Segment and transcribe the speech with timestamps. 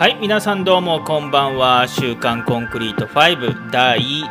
[0.00, 4.24] はい皆さんどうもこんばんは「週刊コンクリート5」第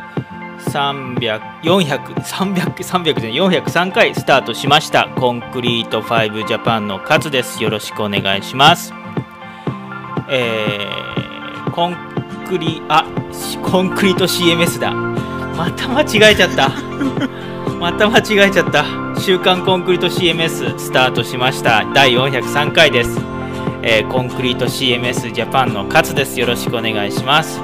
[0.58, 5.10] 300 400 300 300じゃない403回スタートしました。
[5.10, 7.62] コンクリート5ジャパンの勝です。
[7.64, 8.96] よろしくお願いします。
[10.28, 11.98] えー、コン
[12.48, 13.06] クリあ
[13.62, 14.92] コンクリート CMS だ。
[14.92, 16.72] また間違えちゃった。
[17.80, 18.86] また間違えちゃった。
[19.20, 21.86] 週刊コンクリート CMS スタートしました。
[21.94, 23.39] 第403回です。
[23.84, 26.40] えー、コンクリート CMS ジャパンの勝です。
[26.40, 27.60] よろしくお願いします。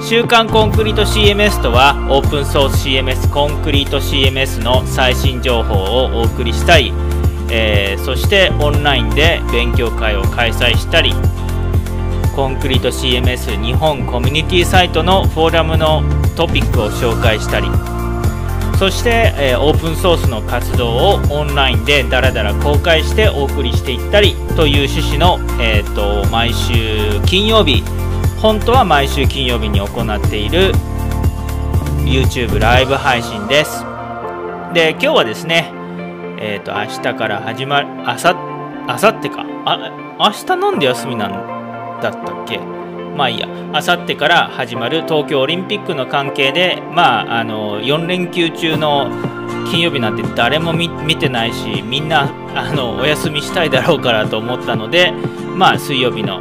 [0.00, 6.92] 週刊コンクリート CMS とはオープンソース CMS コンクリート CMS の最新情報をお送りしたり、
[7.50, 11.12] えー、そしてオンラインで勉強会を開催したり
[12.36, 16.02] コンクリート CMS 日本コミュニティサイトのフォーラムの
[16.36, 17.66] トピックを紹介したり
[18.78, 26.74] そして、えー、オープンソースの活動をオンラインでだらだら公開してお送りしていったりという趣旨の、えーと、毎週
[27.24, 27.82] 金曜日
[28.42, 30.72] 本当は毎週金曜日に行っている
[32.04, 33.82] YouTube ライブ配信です。
[34.74, 35.72] で今日はですね
[36.38, 38.36] えっ、ー、と明日から始まるあさ
[38.86, 39.46] あさってか？
[39.64, 41.32] あ明日なんで休みなん
[42.02, 42.75] だったっけ？
[43.16, 49.10] まあいいや、あさってから始まる東京オリンピックの関係で、まあ、あの4連休中の
[49.70, 55.12] 金曜日なんて誰も見てないし、みんなあのお休みしたいだろうからと思ったので、
[55.56, 56.40] まあ、水曜日の、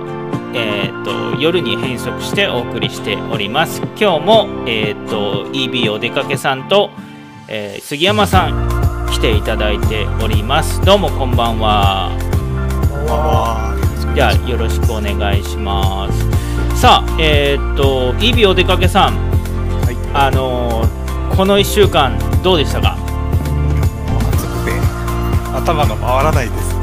[0.54, 3.82] えーと、夜に変則してお送りしております。
[3.98, 6.92] 今日も、えーと、EB お出かけさんと、
[7.48, 10.82] えー、杉山さん来ていただいております。
[10.82, 11.10] どうも。
[11.10, 12.12] こんばんは。
[14.14, 16.35] じゃあよろしくお願いします。
[16.76, 19.16] さあ、えー、っと、イビお出かけさん、
[19.82, 22.96] はい、あのー、この1週間、どうでしたか？
[24.30, 24.72] 暑くて、
[25.58, 26.76] 頭が回らないです。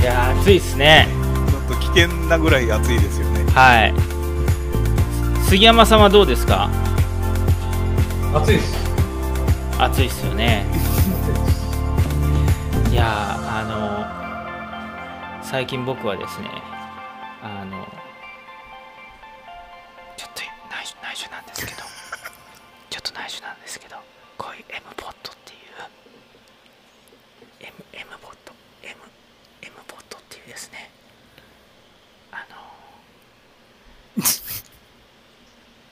[0.00, 1.08] いや暑いですね。
[1.50, 3.44] ちょっと危険なぐらい暑いですよね。
[3.50, 3.94] はい。
[5.48, 6.70] 杉山さんはどうですか？
[8.34, 8.76] 暑いです。
[9.78, 10.64] 暑いですよね。
[12.92, 16.48] いやあのー、最近僕はですね、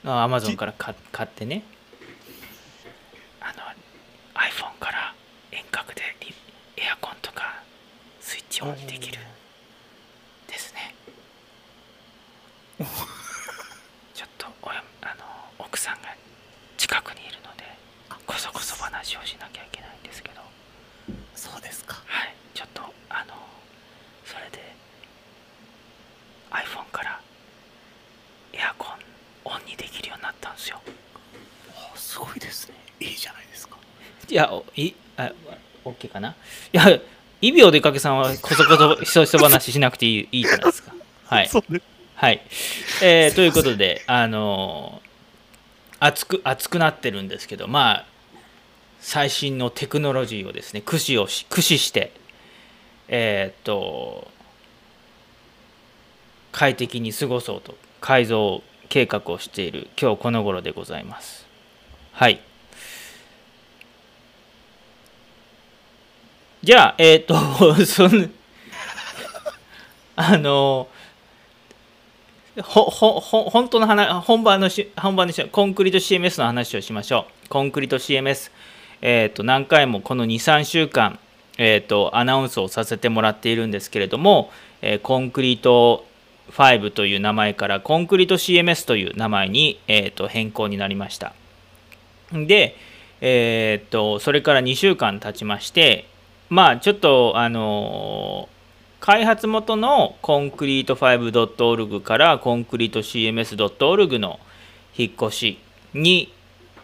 [0.04, 0.94] アマゾンから買
[1.26, 1.62] ってね
[3.40, 3.62] あの
[4.34, 5.14] iPhone から
[5.52, 6.02] 遠隔で
[6.76, 7.62] エアコンとか
[8.20, 9.18] スイッチオンできる
[10.46, 10.94] ですね
[14.14, 16.08] ちょっとおやあの奥さんが
[16.76, 17.64] 近くにいるので
[18.26, 20.40] こそこそ話をしなきゃいけないんですけど
[21.34, 23.34] そうですかはいちょっとあの
[24.24, 24.58] それで
[26.50, 27.20] iPhone から
[28.52, 29.08] エアコン
[29.44, 30.80] オンにできるようになったんですよ
[31.94, 33.76] すごいですねいいじゃないですか
[34.28, 35.32] いやいあ
[35.84, 36.30] OK かな
[36.72, 36.84] いや
[37.58, 40.94] イビオ出かけさんはこそこそひそひそ話しなくていいいいじゃないですか
[41.26, 41.50] はい
[42.14, 42.40] はい、
[43.02, 48.06] えー、ということであのー、熱く熱くなってるんですけどまあ
[49.00, 52.12] 最新のテクノロジーをですね駆使をし駆使して
[53.08, 54.30] えー、っと
[56.52, 61.44] 快適に過ごそうと改造計画をしている今日この頃でございます。
[62.12, 62.40] はい。
[66.68, 67.34] じゃあ、えっ、ー、と、
[67.86, 68.28] その、
[70.16, 70.86] あの、
[72.62, 77.48] ほ、ほ、ほ、本当の話、本番のし、本番のし、コンクリート CMS の話をしましょう。
[77.48, 78.50] コンクリート CMS、
[79.00, 81.18] えっ、ー、と、何回もこの2、3週間、
[81.56, 84.50] えっ、ー、と、アナウンスをさせてもらっているんですけれども、
[84.82, 86.04] えー、コンクリート
[86.52, 91.32] 5という名前からコンクリート CMS という名前に、えー、と変更になりました。
[92.30, 92.76] で、
[93.22, 96.04] えー、とそれから2週間経ちまして
[96.48, 98.48] まあちょっとあの
[99.00, 104.40] 開発元のコンクリート 5.org からコンクリート CMS.org の
[104.96, 105.58] 引っ越し
[105.94, 106.32] に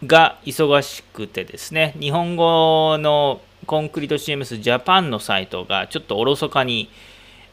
[0.06, 6.90] が忙しくてですね日本語のコンクリート CMS ジャパンのサイトがちょっとおろそかに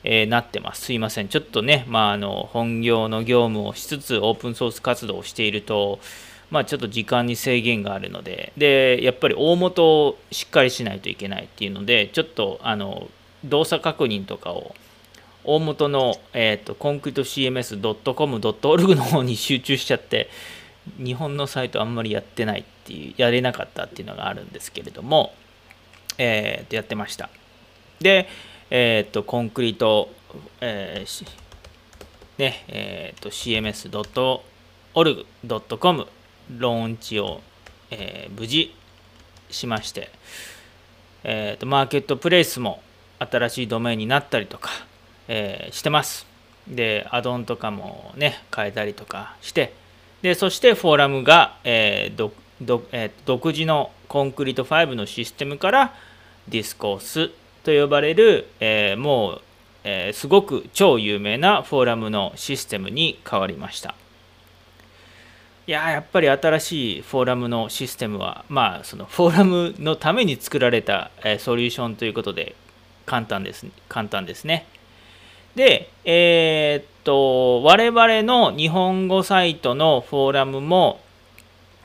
[0.04, 0.86] えー、なってます。
[0.86, 1.28] すいません。
[1.28, 6.00] ちょっとね、まあ、あの本業の業務をしつつオープンソース活動をしていると、
[6.52, 13.08] まあ、ちょっと時間に制限があるので、で、やっぱり大元をしっかりしないといけないっていうので、ちょっとあの
[13.46, 14.76] 動作確認とかを
[15.46, 20.30] 大元の、えーと、コンクリート CMS.com.org の方に集中しちゃって、
[20.98, 25.34] 日本のサイトあんまりやってないっていう、やれなかったっていうのがあるんですけれども、
[26.18, 27.30] えー、とやってました。
[28.02, 28.28] で、
[28.70, 30.10] えー、とコンクリート、
[30.60, 31.26] えー
[32.38, 36.08] ね、えー、と cms.org.com
[36.58, 37.42] ローンチを、
[37.90, 38.74] えー無事
[39.50, 40.10] しまして、
[41.24, 42.82] えー、とマーケットプレイスも
[43.20, 44.70] 新しいドメインになったりとか、
[45.28, 46.26] えーしてます。
[46.68, 49.74] で、アドオンとかもね、変えたりとかして、
[50.22, 55.94] で、そしてフォーラムが、えーどどえー独自の concrete5のシステムから
[56.48, 57.30] Discourse
[57.64, 59.42] と呼ばれる、えーもう、
[59.84, 63.96] えすごく超有名なフォーラムのシステムに変わりました。
[65.68, 72.56] いややっぱり新しいフォーラムのシステムは、まあ、そのフォーラムのために作られた、えソリューションということで
[73.06, 74.66] 簡単です簡単ですね。
[75.56, 81.00] で、えーっと、我々の日本語サイトのフォーラムも、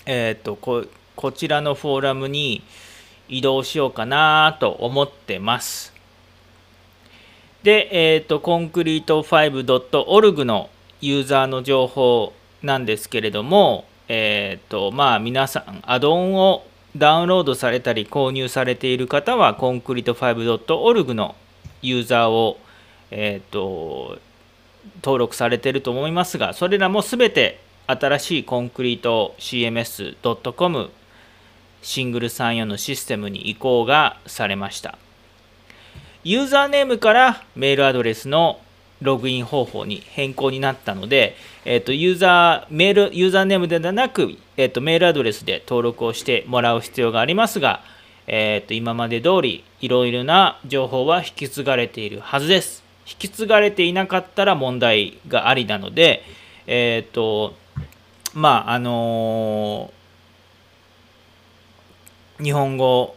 [0.06, 0.84] えーっとこ、
[1.14, 2.62] こちらのフォーラムに
[3.28, 5.92] 移動しようかなと思ってます。
[7.62, 10.70] で、えーっと、コンクリート 5.org の
[11.00, 12.32] ユーザーの情報
[12.62, 16.64] なんですけれども、えーっと、まあ、皆さん、アドオンを
[16.96, 21.34] ダウンロードされたり購入されている方は、コンクリート 5.org の
[21.82, 22.58] ユーザーを、
[23.10, 24.18] えー、と
[25.02, 30.90] 登録されていると思いますが、それらもすべて新しいコンクリート CMS.com
[31.82, 34.98] シングル34のシステムに移行がされました。
[36.24, 38.58] ユーザーネームからメールアドレスの
[39.02, 47.82] ログイン方法に変更になったので、えー、とユーザーメールユーザーネームではなく、えー、とメールアドレスで登録をしてもらう必要がありますが、
[48.26, 52.84] えー、と今まで通りいろいろな情報は引き継がれているはずです。
[53.06, 56.24] 引き継がれていなかったら問題がありなので、
[56.66, 57.54] えっ、と、
[58.34, 59.96] まあ、あのー
[62.38, 63.16] 日本語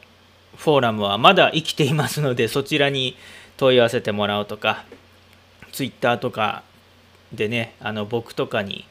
[0.55, 3.15] フォーラムはまだ生きていますので、そちらに
[3.57, 4.85] 問い合わせてもらうとか、
[5.79, 6.63] ツイッターとか
[7.31, 8.83] でね、あの僕とかに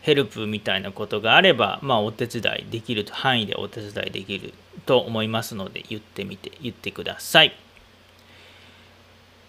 [0.00, 4.54] ヘルプみたいなことがあれば、まあ、お手伝いできる、範囲でお手伝いできる
[4.84, 7.52] と思いますので、言ってみて、言ってください。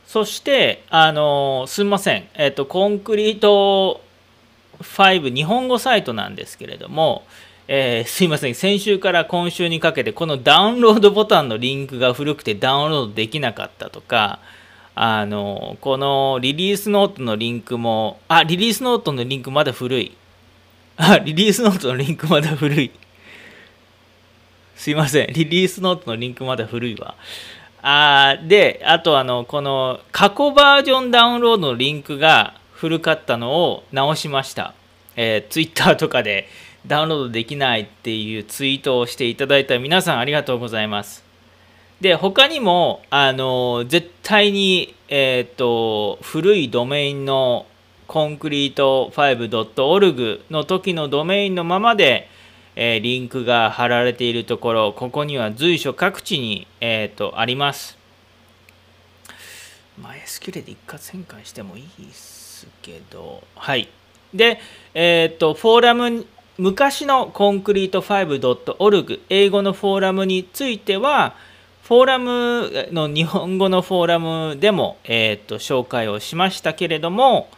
[0.07, 4.01] そして、あのすみません、えっと、コンクリート
[4.81, 7.27] 5、日本語サイトなんですけれども、
[7.67, 14.39] えーすいません、先週から今週にかけて、このダウンロードボタンのリンクが古くてダウンロードできなかったとか、
[14.99, 20.17] あのこのリリースノートのリンクも、あ、リリースノートのリンクまだ古い。
[20.97, 22.91] あ、リリースノートのリンクまだ古い。
[24.75, 27.13] すいません、リリースノートのリンクまだ古いわ。
[27.83, 34.73] あで、あとあの、この過去バージョンダウンロードのリンクが古かったのを直しました。
[35.15, 36.47] えー、Twitter とかで
[36.87, 41.26] ダウンロードできないっていうツイートをしていただいた皆さんありがとうございます。
[42.01, 47.65] で、他にも、あの、絶対に、えっ、と、古いドメインの
[48.05, 52.29] コンクリート 5.org の時のドメインのままで、
[52.75, 57.97] えーリンクが貼られているところ、ここには随所各地に、えー、とあります。
[59.99, 63.89] まあ、SQL で一括変換してもいいですけど、はい。
[64.35, 64.59] で、
[64.93, 66.25] えっ、と、フォーラム、
[66.59, 71.35] 昔のコンクリート 5.org、英語のフォーラムについては、
[71.87, 77.49] フォーラムの日本語のフォーラムでも、えー、と紹介をしましたけれども、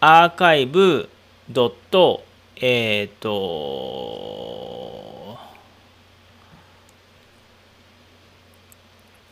[0.00, 1.08] アーカイブ
[1.48, 2.24] ドット
[2.60, 5.38] えっ、と、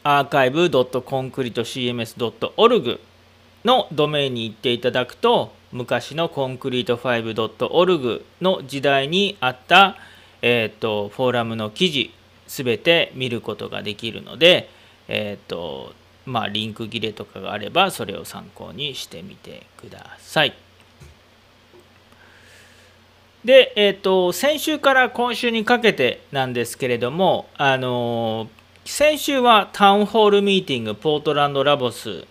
[0.04, 3.00] アーカイブ .concretecms.org
[3.64, 9.96] のドメインに行っていただくと、昔のコンクリート 5.org の時代にあった、
[10.40, 12.14] えっ、と、フォーラムの記事、
[12.46, 14.68] すべて見ることができるので、
[15.08, 20.54] えっ、と、まあ、リンク切れとかがあれば、それを参考にしてみてください。
[23.44, 28.48] で、えっ、と、先週から今週にかけてなんですけれども、あの
[28.84, 32.24] 先週はタウンホールミーティングポートランドラボス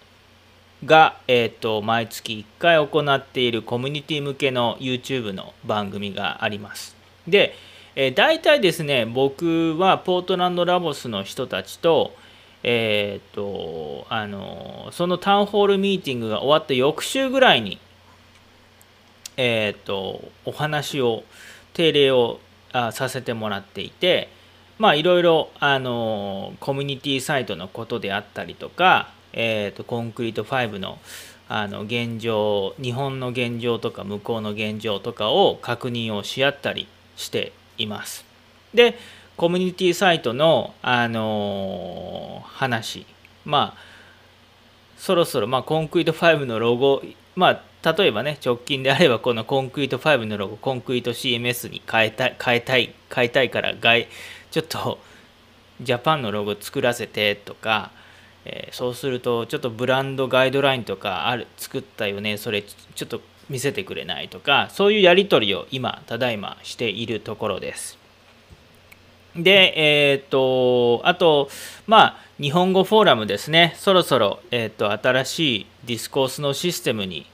[0.85, 6.95] が、えっ、と、毎月1回行っているコミュニティ向けの YouTube の番組があります。
[7.27, 7.55] で、
[7.95, 12.13] えー大体ですね、僕はポートランドラボスの人たちと、
[12.63, 17.79] えっ、と、あのそのタウンホールミーティングが終わった翌週ぐらいに、
[19.37, 21.23] えー、とお話を
[21.73, 22.39] 定例を
[22.71, 24.29] あさせてもらっていて
[24.79, 30.97] まあいろいろあのコミュニティサイトのことであったりとか、えー、とコンクリート5の
[31.47, 38.25] あの現状日本の現状とか向こうの現状とかを確認をし合ったりしています。
[38.73, 38.97] で
[39.37, 43.05] コミュニティサイトの、あの話
[43.43, 43.95] まあ
[44.97, 47.01] そろそろ、まあ、コンクリート5のロゴ
[47.35, 54.07] まあ例えばね直近であればこのコンクリート5のロゴコンクリート CMS に変えたい変えたい変えたいから外
[54.51, 54.99] ちょっと
[55.81, 57.91] ジャパンのロゴ作らせてとか、
[58.45, 67.97] えーそうするとちょっとブランドガイドラインとかある作ったよねそれちょっと見せてくれないとかそういうやり取りを今ただいましているところです。
[69.35, 71.49] で、えっ、と、あと、
[71.87, 77.25] まあ、日本語フォーラムですね、そろそろ、えっ、と、新しいディスコースのシステムに、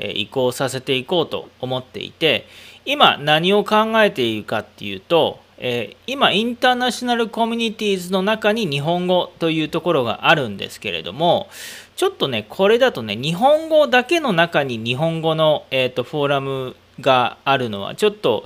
[0.00, 2.48] え移行させていこうと思っていて、
[2.84, 11.48] 今何を考えているかっていうと、えー今、インターナショナルコミュニティーズの中に日本語というところがあるんですけれども、
[11.96, 18.44] ちょっとね、これだとね、日本語だけの中に日本語の、えー、とフォーラムがあるのは、ちょっと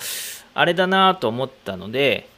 [0.55, 2.28] あれだなと思ったので、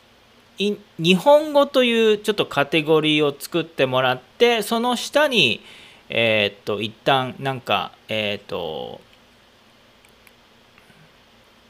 [0.99, 5.63] 日本語というちょっとカテゴリーを作ってもらってその下に
[6.11, 9.01] えーっと一旦なんかえーっと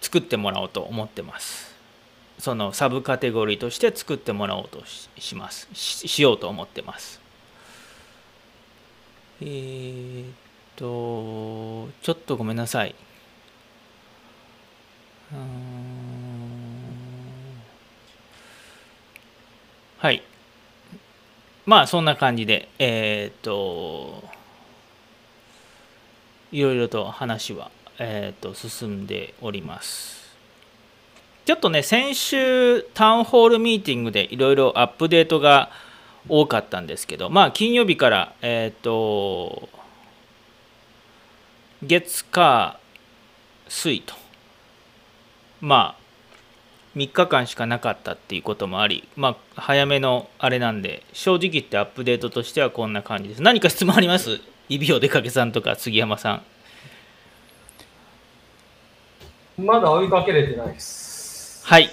[0.01, 1.71] 作ってもらおうと思ってます。
[2.39, 5.69] そのサブカテゴリーとして作ってもらおうとしします。
[5.75, 7.20] しようと思ってます。
[9.41, 10.35] えーっ
[10.77, 12.95] とちょっとごめんなさい
[19.99, 20.23] はい。
[21.67, 24.25] まあそんな感じで、えーっと、
[26.51, 30.35] いろいろと話は、えーっと進んでおります。
[31.45, 35.71] ちょっとね、先週タウンホールミーティングでいろいろアップデートが
[36.29, 39.69] 多かったんですけど、まあ金曜日から、えーっと、
[41.83, 42.79] 月火
[43.69, 44.15] 水と、
[45.61, 46.01] まあ
[46.99, 53.43] 3日間しかなかったっていうこともあり、まあ、早めのあれなんで、正直言ってアップデートとしてはこんな感じです。
[53.43, 54.41] 何か質問あります？
[54.69, 56.43] イビオデカケさんとか杉山さ
[59.59, 59.63] ん。
[59.63, 61.65] まだ追いかけれてないです。
[61.67, 61.91] はい。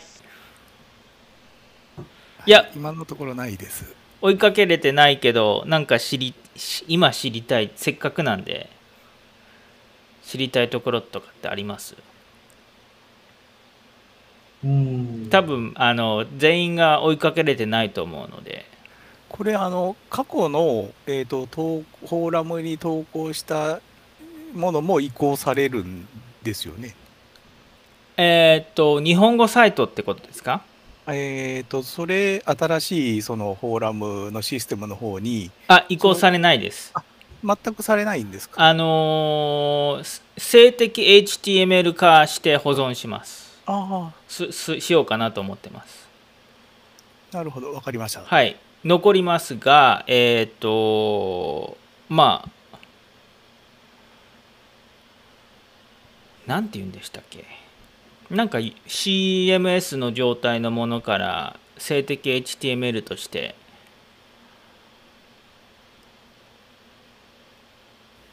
[2.45, 3.93] いや、今のところないです。
[4.21, 8.69] 追いかけれてないけど、なんか知り、し今知りたい、せっかくなんで、
[10.23, 11.95] 知りたいところとかってあります？
[14.63, 15.27] うん。
[15.29, 18.65] 多分、あの、全員が追いかけれてないと思うので、
[19.29, 23.81] これあの過去の、えー、と投フォーラムに投稿した
[24.53, 26.07] ものも移行されるん
[26.43, 26.95] ですよね。
[28.15, 30.63] えーっと、日本語サイトってことですか？
[31.09, 36.93] えー、とそれ新しいそのフォーラムのシステムの方にあ、移行されないです。
[37.43, 38.61] 全くされないんですか？
[38.63, 43.57] あのー静的 HTML 化して保存します。
[43.65, 46.07] あすすしようかなと思ってます。
[47.33, 48.21] あなるほどわかりました。
[48.21, 48.55] はい。
[48.83, 51.77] 残りますがえっ、と
[52.09, 52.77] まあ
[56.45, 57.45] なんて言うんでしたっけ？
[58.29, 63.55] なんか CMS の状態のものから静的 HTML として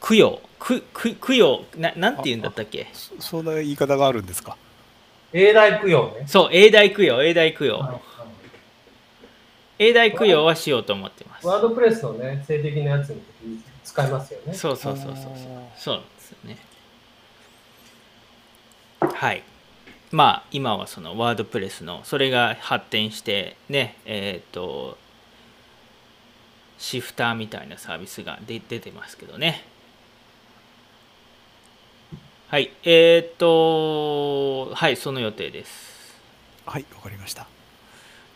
[0.01, 2.87] 供養くく供養ななんて言うんだったっけ？
[2.93, 4.57] そそんな言い方があるんですか？
[5.33, 6.27] 永代供養ね。
[6.27, 7.77] そう永代供養永代供養。
[7.79, 8.01] はい
[9.77, 11.45] 永代供養はしようと思ってます。
[11.45, 13.21] ワードプレスのね、性的なやつに
[13.83, 14.53] 使いますよね。
[14.53, 15.25] そうそうそうそうそう。
[15.77, 16.57] そうなんですよね。
[19.01, 19.43] はい
[20.15, 24.97] まあ今はそのワードプレスのそれが発展してねえっ、と
[26.77, 29.65] シフターみたいなサービスが出出てますけどね
[32.47, 36.17] はいえっ、とはいその予定です
[36.65, 37.47] はいわかりました。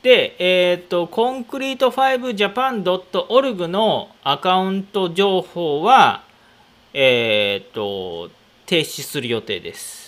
[0.02, 6.24] で、えっ、と、コンクリート 5japan.org のアカウント情報は、
[6.94, 8.30] えっ、と、
[8.66, 9.99] 停止する予定です。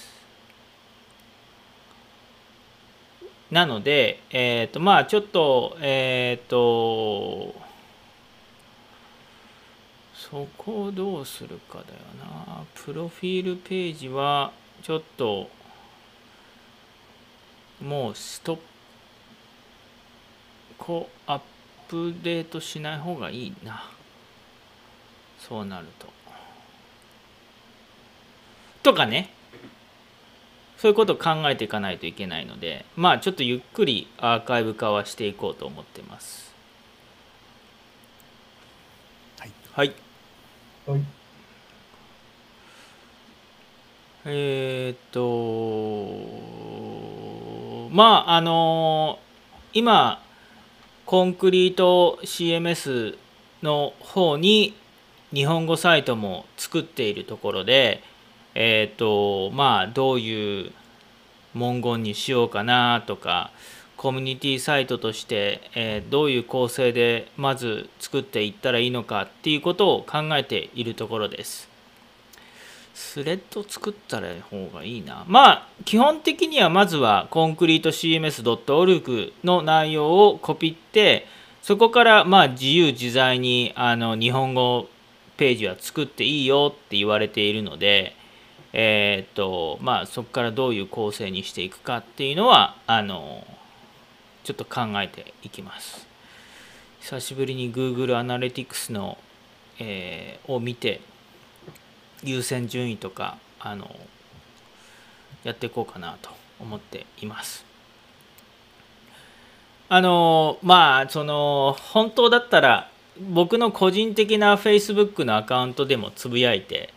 [3.52, 7.54] なので、えっ、と、まあちょっと、えっ、と、
[10.14, 11.86] そこをどうするかだよ
[12.48, 12.64] な。
[12.74, 15.50] プロフィールページは、ちょっと、
[17.82, 18.62] もうストップ
[20.82, 21.42] こうアッ
[21.90, 23.84] プデートしない方がいいな。
[25.38, 26.08] そうなると。
[28.82, 29.30] とかね。
[30.82, 36.52] そういうことを考えていかないといけないのでまあちょっとゆっくりアーカイブ化はしていこうと思ってます。
[39.38, 39.52] はい。
[39.74, 39.94] はい。
[40.88, 41.02] はい。
[44.26, 45.22] えーっと
[47.96, 49.20] まああの
[49.74, 50.20] 今
[51.06, 53.20] コンクリート CMS
[53.62, 54.76] の方に
[55.32, 58.02] 日本語サイトも作っているところで
[58.56, 60.72] えっ、とまあどういう
[61.54, 63.52] 文言にしようかなとか
[64.02, 71.70] コミュニティサイトとして、えー、どういう構成でまず作っていったらいいのかっていうことを考えているところです。
[72.94, 75.24] スレッド作ったら方がいいな。
[75.28, 81.28] まあ基本的にはまずはコンクリート CMS.org の内容をコピって
[81.62, 84.88] そこからまあ自由自在にあの日本語
[85.38, 88.16] ページは作っていいよって言われているので、
[88.74, 93.46] えー、っとまあそこからどういう構成にしていくかっていうのはあの
[94.44, 96.08] ちょっと考えていきます。
[97.02, 99.18] 久しぶりに Google アナリティクスの、
[99.80, 101.02] えー、を見て
[102.24, 103.96] 優先順位とかあの
[105.44, 107.66] やっていこうかなと思っています。
[109.90, 116.94] あのまあその本当だったら僕の個人的な Facebook のアカウントでもつぶやいて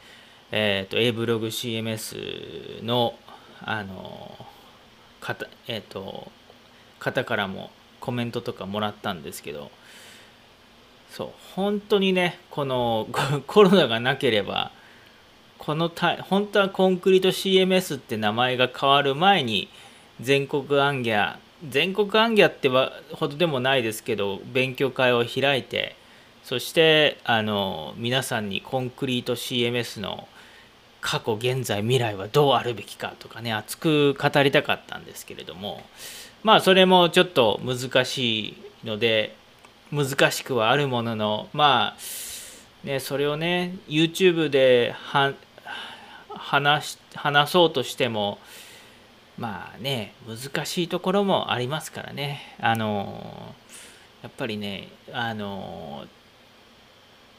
[0.57, 3.19] えっ、ー、と A ブログ CMS の
[3.61, 4.37] あの
[5.21, 6.31] 方えっ、ー、と
[7.01, 9.73] 方からもコメントとかもらったんですけど
[11.11, 13.09] そう本当にねこの
[13.49, 14.71] コロナがなければ
[15.59, 19.69] このた本当はコンクリート CMS って名前が変わる前に
[20.21, 21.37] 全国アンギャ
[21.69, 25.97] 全国アンギャってはほどでもないですけど勉強会を開いて
[26.45, 30.29] そしてあの皆さんにコンクリート CMS の
[31.05, 35.83] 過去現在未来はどうあるべきかとかね熱く語りたかったんですけれども
[36.43, 39.37] まあそれもちょっと難しいので
[39.93, 45.37] 難しくはあるもののまあねそれをね YouTube で話
[47.15, 48.39] 話そうとしても
[49.37, 52.57] まあね難しいところもありますからね。
[52.59, 53.55] あの
[54.23, 56.07] やっぱりねあの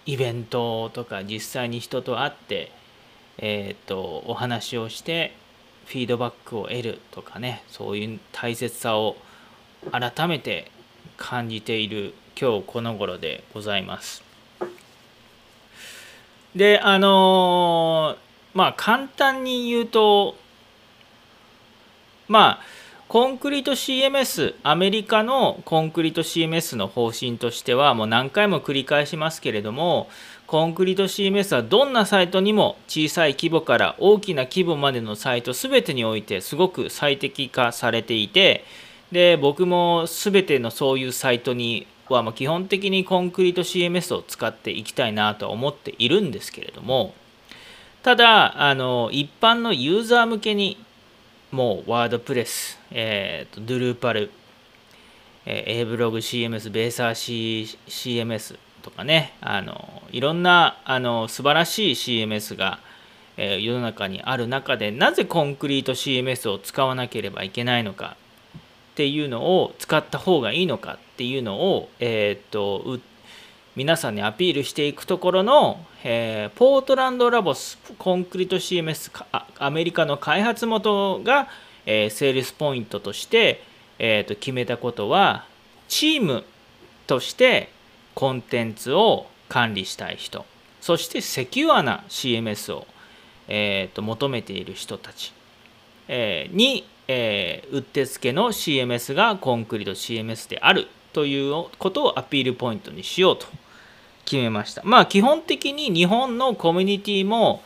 [0.06, 2.72] イベントとか実際に人と会って
[3.38, 5.36] えっ、とお話をして
[5.86, 9.18] フィードバックを得るとかねそういう大切さを
[9.92, 10.72] 改めて
[11.18, 14.24] 感じている今日この頃でございます。
[16.56, 18.18] であの
[18.54, 20.36] まあ簡単に言うと
[22.28, 22.60] まあ
[23.08, 30.10] コンクリート CMS アメリカのコンクリート CMS の方針としてはもう何回も繰り返しますけれども
[30.48, 38.64] コンクリート CMS はどんなサイトにも小さい規模から大きな規模までのサイト全てにおいてすごく最適化されていて
[39.12, 47.16] で僕も全てのそういうサイトにはま基本的にコンクリート CMS を使っていきたいなとは思っているんですけれども
[48.04, 50.78] ただあの一般のユーザー向けに
[51.52, 54.30] もうワードプレス、えーと、ドゥルーパル、
[55.46, 62.78] えー、A ブログ CMS、ベーサー、C、CMS とかね、あのいろんなあの素晴らしい CMS が、
[63.36, 68.16] えー、世の中にある中で、なぜコンクリート CMS を使わなければいけないのか
[68.92, 73.00] っていうのを使った方がいいのかっていうのを、えーと、
[73.76, 79.12] 皆さんにアピールしていくところの、えー、ポートランドラボスコンクリート CMS
[79.58, 81.48] アメリカの開発元が、
[81.88, 83.64] えー、セールスポイントとして、
[83.98, 85.48] えーと、決めたことは
[85.88, 86.44] チーム
[87.08, 87.74] として
[88.16, 90.46] コンテンツを管理したい人
[90.82, 92.88] そしてセキュアな CMS を、
[93.48, 95.34] えーと、求めている人たち、
[96.08, 103.48] えー、に、えー、うってつけの CMS がコンクリート CMS であるということをアピールポイントにしようと
[104.26, 104.82] 決めました。
[104.84, 107.64] まあ基本的に日本のコミュニティも、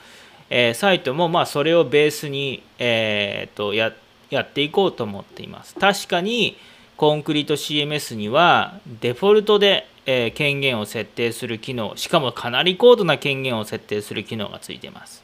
[0.50, 3.92] えー、サイトもまあそれをベースに、えー、とや
[4.30, 5.76] やっていこうと思っています。
[5.76, 6.58] 確かに
[6.96, 15.24] コンクリート CMS にはデフォルトで、え、権限を設定する機能、しかもかなり高度な権限を設定する機能がついています。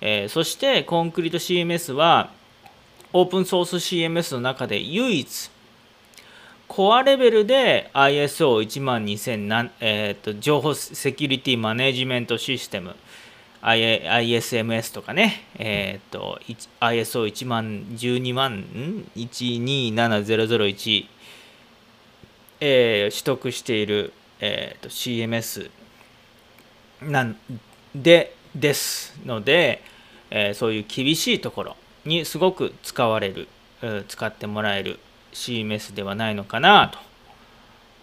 [0.00, 2.30] え、そしてコンクリート CMS は
[3.12, 5.50] オープンソース CMS の中で唯一
[6.66, 12.94] コアレベルで ISO12000、えーと、情報セキュリティマネジメントシステム
[13.62, 16.40] ISMS とかね、えーと、
[16.80, 18.64] ISO1 万12万
[19.16, 21.06] 127001、
[22.60, 25.70] えー、取得している、えーと、CMS
[27.02, 27.36] なん
[27.94, 29.82] でですので、
[30.30, 33.48] えー、そういう厳しいところにすごく使われる
[34.08, 34.98] 使ってもらえる
[35.32, 36.98] CMS ではないのかなと、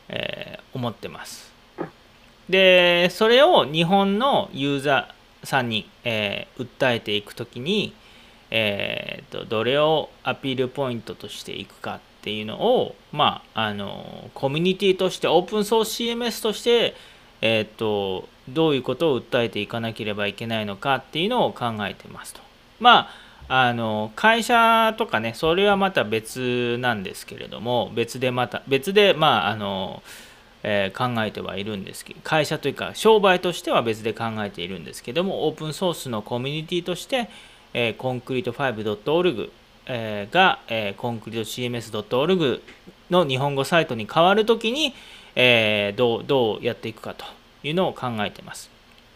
[0.09, 1.51] えー、思ってます。
[2.49, 7.93] で、それを日本のユーザーさんに、えー、訴えていくときに、
[8.49, 16.93] えーと、どれをアピールポイントとしていくかっていうのを、まあ、あのコミュニティとしてオープンソース CMS として、
[17.39, 22.41] えーと、どういうことを訴えていかなければいけないのかっていうのを考えてますと。
[22.81, 30.03] まああの会社とかねそれはまた別なんですけれども別でまた別でまああの、
[30.63, 37.29] えー、考えてはいるんですけど会社というか商売としては別で考えているんですけどもオープンソースのコミュニティとして、
[37.73, 39.49] えー、コンクリート 5.org
[39.87, 42.61] えー、が、えー、コンクリート CMS.org
[43.09, 44.93] の日本語サイトに変わるときに、
[45.35, 47.25] えー、どうどうやっていくかと
[47.63, 48.69] いうのを考えています。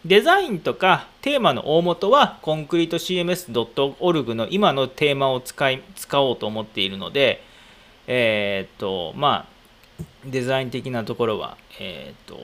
[0.04, 7.40] デザインとかテーマの大元はコンクリート CMS.org の今のテーマを使い使おうと思っているので、
[8.08, 12.36] えー、っと、まあ、デザイン的なところは、えー、っ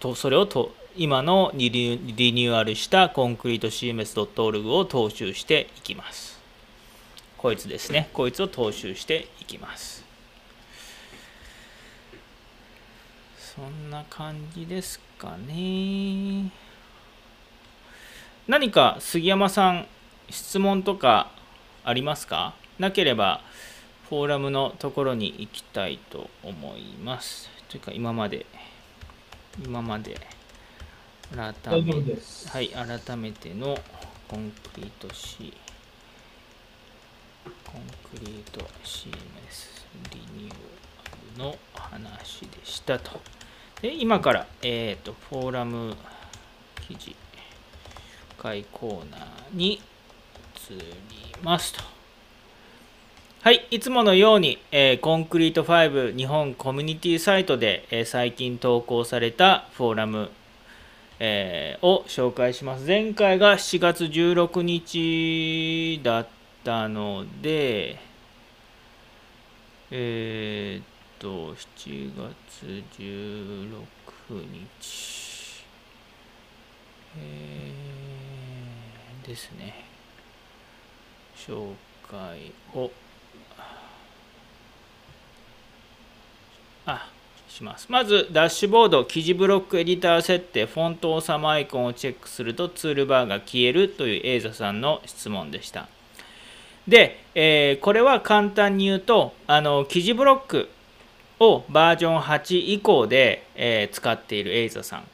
[0.00, 6.27] と、とそれをと今のリニューアルしたコンクリート CMS.org を踏襲していきます。
[7.38, 8.10] こいつですね。
[8.12, 10.04] こいつを踏襲していきます。
[13.38, 16.50] そんな感じですかね。
[18.48, 19.86] 何か杉山さん、
[20.28, 21.30] 質問とか
[21.84, 22.54] ありますか？
[22.78, 23.40] なければ、
[24.08, 27.48] フォーラムのところに行きたいと思います。
[27.68, 28.46] というか、今まで、
[29.64, 30.18] 今まで、
[31.34, 33.78] 改めはい、改めての
[34.28, 35.52] コンクリート C、
[37.70, 37.82] コン
[38.18, 40.56] クリート CMS リニュー
[41.04, 43.20] アルの話でしたと。
[43.82, 45.94] で、今から、えっ、ー、と、フォーラム
[46.86, 47.14] 記事、
[48.38, 49.80] 会コーナーに移
[50.70, 51.82] りますと。
[53.42, 60.30] はい、いつものように、えー、コンクリート5日本コミュニティサイトで、えー、最近投稿されたフォーラム、
[61.20, 62.86] えー、を紹介します。
[62.86, 66.26] 前回が7月16日だっ
[66.68, 67.98] たので、
[69.90, 73.86] えー、と、7月16
[74.28, 75.64] 日、
[77.16, 79.86] えー、ですね。
[81.34, 81.72] 紹
[82.06, 82.90] 介を、
[86.84, 87.08] あ、
[87.48, 87.86] します。
[87.88, 95.88] まず、ダッシュボード、記事ブロックエディター設定、フォント王様アイコンをチェックするとツールバーが消えるというエイザさんの質問でした。
[96.88, 100.68] で、えー、これは簡単に言うと、あの記事ブロック
[101.38, 105.04] をバージョン8以降で、えー、使っているエイザさん、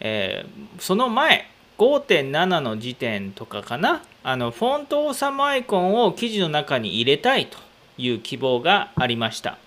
[0.00, 4.02] えー、その前5.7の時点とかかな。
[4.24, 7.56] あのフォント王様アイコンを記事の中に入れたいと
[7.96, 9.58] いう希望がありました。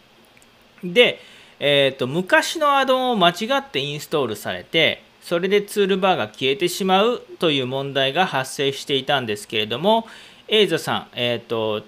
[0.83, 1.19] で、
[1.59, 10.07] えーと、昔のアドオンを間違ってインストールされてそれでツールバーが消えてしまうという問題が発生していたんですけれども
[10.53, 11.81] エイザさん、えーと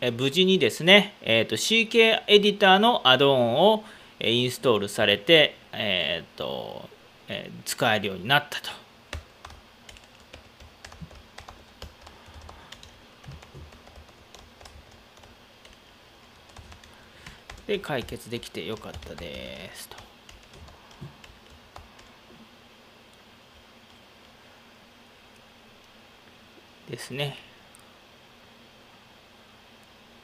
[0.00, 3.84] え無事にですね、えーと、CK エディターのアドオンを
[4.18, 6.88] インストールされて、えーと
[7.28, 8.70] えー、使えるようになったと。
[17.68, 19.96] で解決できてよかったですと。
[26.90, 27.46] ですね。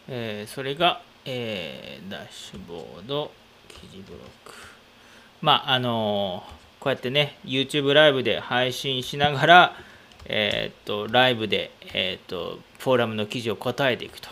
[0.08, 3.30] えー、それが、えー、ダッシュボード、
[3.68, 4.54] 記事ブロック。
[5.40, 9.76] まあ、あのー、こうやってね、YouTube ライブで配信しながら、
[10.26, 14.28] えっと、ライブで、えっと、フォーラムの記事を答えていくと。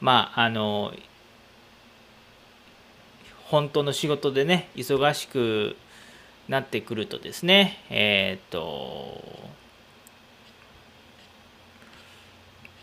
[0.00, 0.92] まあ、あの
[3.46, 5.76] 本当の仕事でね、忙しく
[6.48, 9.20] なってくるとですね、えっと、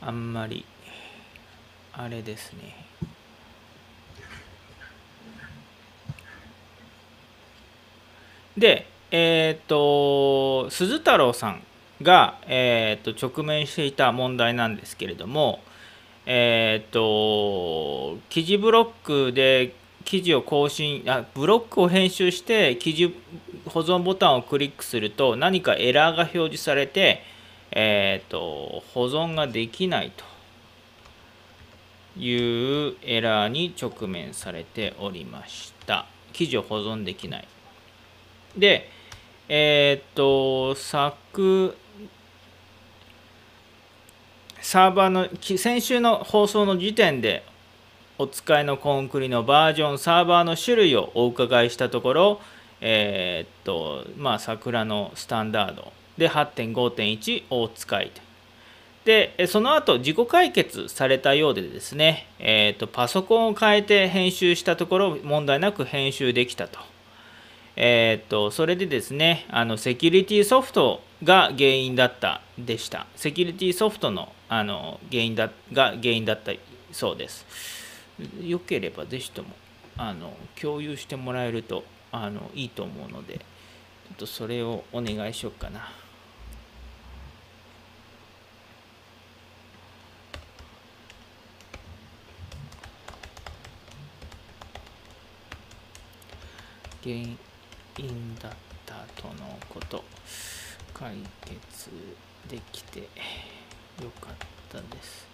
[0.02, 0.66] あんまり
[1.95, 2.84] あれですね。
[8.58, 11.63] でえっ、と鈴太郎さん
[12.01, 15.60] が、えー、と直面していた問題なんですけれども
[16.25, 19.75] えっ、と記事ブロックで
[20.06, 23.15] 記事を更新あブロックを編集して記事
[23.67, 27.21] 保存ボタンをクリックすると何かエラーが表示されて、
[27.71, 30.33] えーと保存ができないと。
[32.17, 36.06] いうエラーに直面されておりました。
[36.32, 37.47] 記事を保存できない。
[38.58, 38.89] で、
[39.49, 41.76] えー、っと、昨、
[44.62, 47.43] サーバーの、先週の放送の時点で
[48.17, 52.41] お使いのコンクリのバージョン、サーバーの種類をお伺いしたところ、
[52.80, 58.21] えー、っと、まあ、桜のスタンダードで8.5.1をお使いと
[59.06, 66.80] でその後自己解決されたようでですね、えーと、パソコンを変えて編集したところ問題なく編集できたと、
[67.76, 73.08] えー、っとそれでですねあのセキュリティソフトが原因だったでした。
[73.16, 76.52] セキュリティソフトのあの原因だが原因だった
[76.92, 77.46] そうです。
[78.42, 79.50] よければぜひとも
[79.98, 83.44] あの共有してもらえるとあのいいと思うのでちょ
[84.13, 85.89] っとそれをお願いしようかな。
[97.04, 98.52] 原因だっ
[98.86, 100.04] たとのこと
[100.94, 101.89] 解決
[102.50, 103.08] できてよ
[104.22, 104.36] かっ
[104.70, 105.28] たです。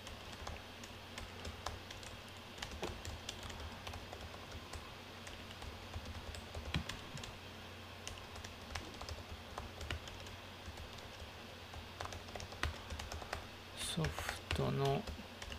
[13.96, 14.10] ソフ
[14.56, 15.04] トの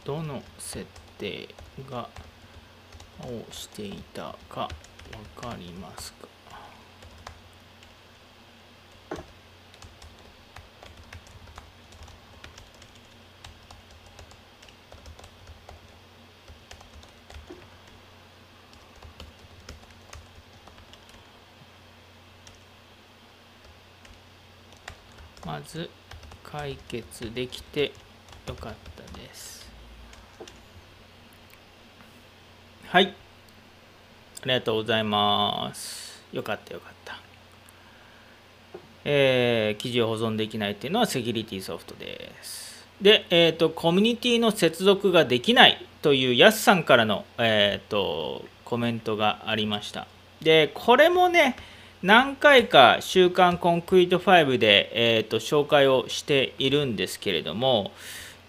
[0.05, 0.85] どの設
[1.19, 1.55] 定
[1.89, 2.09] が
[3.23, 4.69] をしていたか。
[5.13, 6.29] わかりますか？
[25.47, 25.91] まず
[26.45, 27.93] 解決できて
[28.47, 29.69] よかったです。
[32.87, 33.15] はい。
[34.43, 36.23] ありがとうございます。
[36.33, 37.19] よかったよかった。
[39.05, 42.87] えー、記事を保存できないっていうのはセキュリティソフトです。
[43.01, 50.07] で、えーと、コミュニティの接続ができないというやすさんからの、えーとコメントがありました。
[50.41, 51.57] でこれもね
[52.03, 57.91] 何回か「週刊コンクリート5で」えーと、紹介をしているんですけれども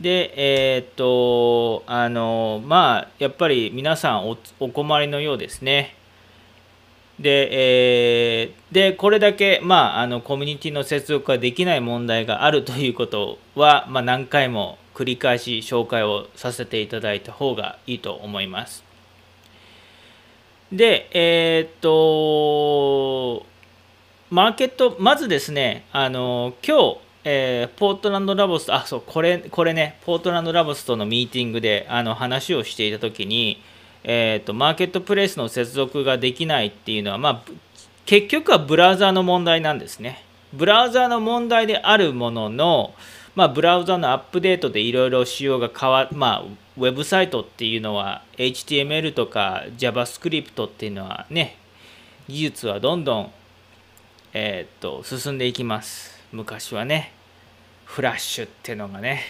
[0.01, 5.95] でえっ、とあのまあやっぱり皆さんお困りのようですね
[7.19, 7.49] で,、
[8.43, 18.83] えー、でこれだけ、まあ、あのコミュニティの接続ができない問題があるということは、まあ、何回も繰り返し紹介をさせていただいた方がいいと思います。
[20.71, 23.45] で、えー、っと、
[24.29, 33.61] マーケット、まずですね、あの今日、えー、ポートランドラボス、あ、そう、これ、これね、ポートランドラボスとのミーティングであの話をしていたときに、
[34.03, 37.51] えーと、マーケットプレイスの接続ができないっていうのは、まあ、
[38.05, 40.23] 結局はブラウザーの問題なんですね。
[40.53, 42.93] ブラウザーの問題であるものの、
[43.35, 46.43] まあ、ブラウザのアップデートでいろいろ仕様が変わまあ、
[46.77, 51.57] ウェブサイトっていうのは HTML とか JavaScript っていうのはね
[52.27, 53.31] 技術はどんどん、
[54.33, 57.11] えー、っと進んでいきます昔はね
[57.85, 59.23] フラッシュってのがね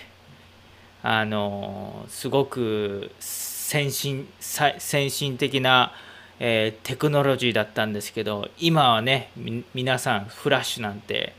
[1.03, 5.93] あのすごく先進先進的な、
[6.39, 9.31] えー、テクノロジーだったんですけど今はね
[9.73, 11.33] 皆さんフラッシュなんて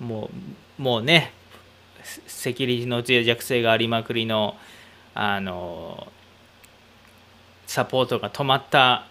[0.00, 0.30] も
[0.78, 1.32] うもうね
[2.26, 4.56] セキュリティの脆弱性がありまくりの
[5.14, 6.08] あの
[7.66, 9.06] サポートが止まった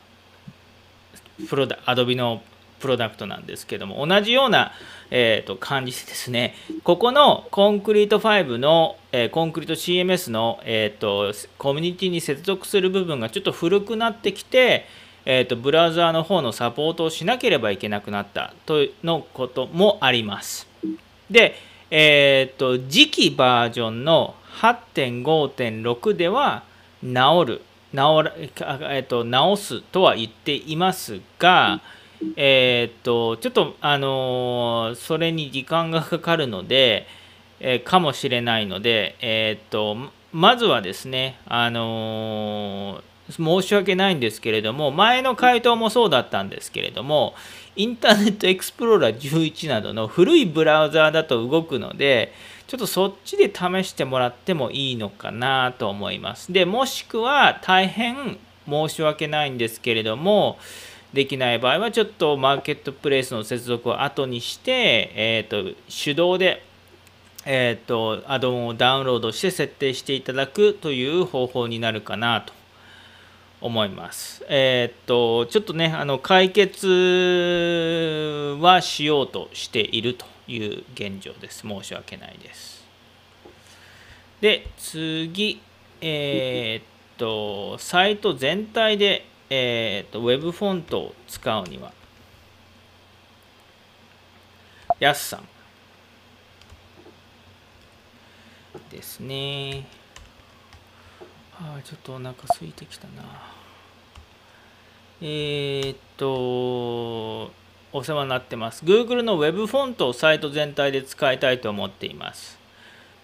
[1.50, 2.42] プロダアドビの
[2.80, 4.72] プロダクトなんですけども同じような、
[5.12, 14.86] えーと、感じでですねここのコンクリート5の、えー、コンクリート CMS の、えーと、コミュニティに接続する部分がちょっと古くなってきて、
[15.26, 20.68] えーと、ブラウザーの方のサポートをしなければいけなくなったとのこともあります。
[21.30, 21.56] で、
[21.92, 26.64] え、ー、と次期バージョンの8.5.6では
[27.04, 27.62] 直る
[27.96, 31.82] 直ら、えっと、直すとは言っていますが、
[32.36, 37.08] えっとちょっとあのそれに時間がかかるので、
[37.60, 39.98] えかもしれないので、えっと
[40.32, 47.34] まずはですねあの申し訳ないんですけれども前の回答もそうだったんですけれども
[47.76, 52.34] インターネットエクスプローラー11などの古いブラウザーだと動くので
[52.68, 56.52] ちょっとそっちで試してもらってもいいのかなと思います。
[56.52, 60.58] でもしくは大変申し訳ないんですけれども
[61.14, 66.62] できない場合はちょっとマーケットプレイスの接続を後にして、えーと、手動で、
[67.46, 72.54] えーとアドオンをダウンロードして設定していただくという方法になるかなと
[73.62, 74.46] 思います。
[74.48, 76.88] えー、っと、ちょっとね、あの解決
[78.62, 81.62] はしようとしているという現状です。
[81.62, 82.86] 申し訳ないです。
[84.42, 85.62] で、次、
[86.02, 86.84] えー、っ
[87.18, 91.92] と、サイト全体で、えー、っと、ウェブフォントを使うには、
[95.00, 95.48] やすさん
[98.90, 99.86] ですね。
[101.58, 103.24] あちょっとお腹空いてきたな
[105.22, 107.52] えー、っと
[107.94, 108.84] お世話になってます。
[108.84, 112.58] Google の Web フォントをサイト全体で使いたいと思っています。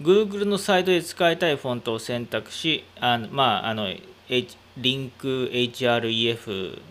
[0.01, 3.93] Google のサイトで使いたいフォントを選択し、あのまあ、あの、
[4.29, 6.81] H、リンク href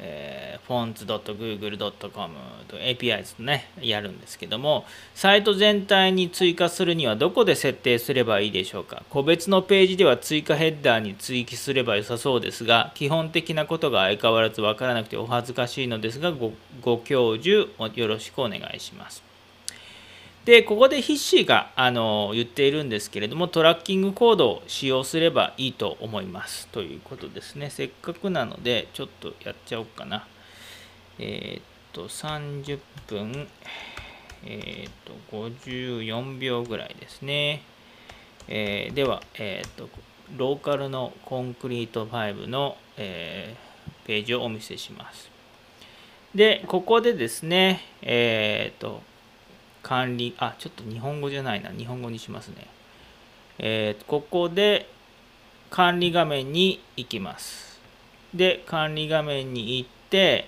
[0.00, 2.34] えー、fonts.google.com
[2.68, 4.84] と APIs とねやるんですけども
[5.16, 9.02] サイト全体に追加するにはどこで設定すればいいでしょうか？
[9.10, 19.27] 個別のページでは追加ヘッダーに追記すれば良さそうですが基本的なことが相変わらずわからなくてお恥ずかしいのですがごご教授よろしくお願いします。
[20.48, 26.68] でここでヒッシーがあの言っているんですけれどもトラッキングコードを使用すればいいと思います。
[26.68, 27.68] ということですね。
[27.68, 30.26] せっかくなのでちょっとやっちゃおうかな。
[31.18, 33.46] えー、っと30分
[34.46, 37.62] えー、っと54秒ぐらいですね、
[38.48, 39.90] えー、では、えっと
[40.38, 43.54] ローカルのコンクリート5の、え
[44.06, 45.30] ページをお見せします。
[46.34, 49.02] でここでですねえっと
[49.88, 52.66] 管理、あ、ちょっと日本語じゃないな、日本語にしますね。
[53.58, 54.86] えー、ここで
[55.70, 57.80] 管理画面に行きます。
[58.34, 60.46] で、管理画面に行って、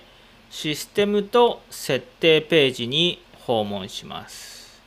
[0.51, 4.79] システムと設定ページに訪問します。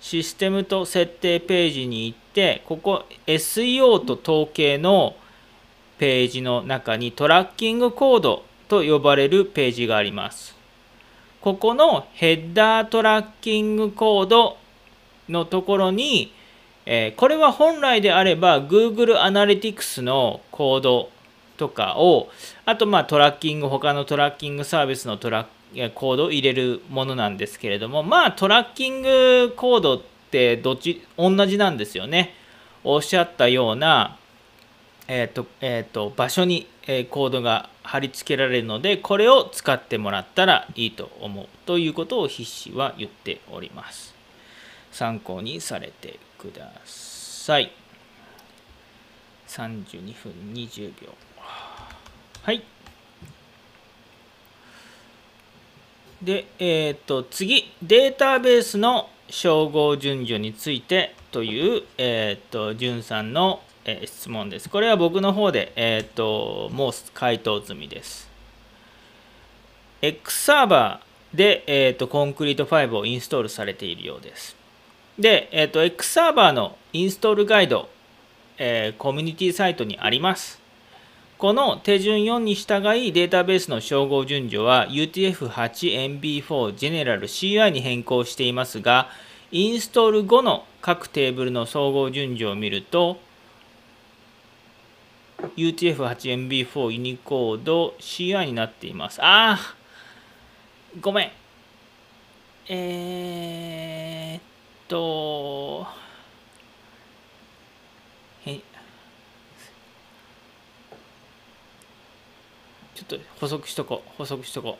[0.00, 5.14] システムと設定ページに行って、ここ SEO と統計の
[5.98, 10.57] ページの中にトラッキングコードと呼ばれるページがあります。
[11.40, 14.56] ここのヘッダートラッキングコード
[15.28, 16.32] のところに、
[16.84, 21.10] えーこれは本来であれば Google Analytics のコード
[21.56, 22.28] とかを、
[22.64, 25.46] あとまあトラッキング、他のトラッキングサービスのトラ
[25.94, 32.34] コードを入れるものなんですけれども、まあトラッキングコードってどっち、同じなんですよね。
[32.82, 34.16] おっしゃったような、
[35.08, 44.14] えーとえー、と場所に、えーコードが貼り付けられるのでこれを使ってもらったらいいと思うということを筆詞は言っております。
[44.92, 47.72] 参考にされてください。
[49.46, 51.14] 32分20秒。
[52.42, 52.62] はい。
[56.22, 57.72] でえっ、と次。
[57.82, 64.68] データベースの照合順序についてというえっ、とじゅんさんのえー質問です。
[64.68, 68.28] これは僕の方で、えー、ともう回答済みです。
[70.02, 74.54] X サーバーで、えー、とコンクリート5をインストールされているようです。
[75.18, 77.88] で、えー、と X サーバーのインストールガイド、
[78.58, 80.60] えコミュニティサイトにあります。
[81.38, 89.08] この手順4に従いデータベースの照合順序は UTF-8MB4 General CI に変更していますが、
[89.50, 93.18] インストール後の各テーブルの総合順序を見ると、
[95.56, 99.22] UTF-8MB4 ユニコード CI になっています。
[99.22, 99.58] ああ
[101.00, 101.30] ごめん。
[102.70, 104.42] えー、っ
[104.88, 105.86] と、
[108.44, 108.60] へ
[112.94, 114.10] ちょっと補足しとこう。
[114.18, 114.78] 補足しとこ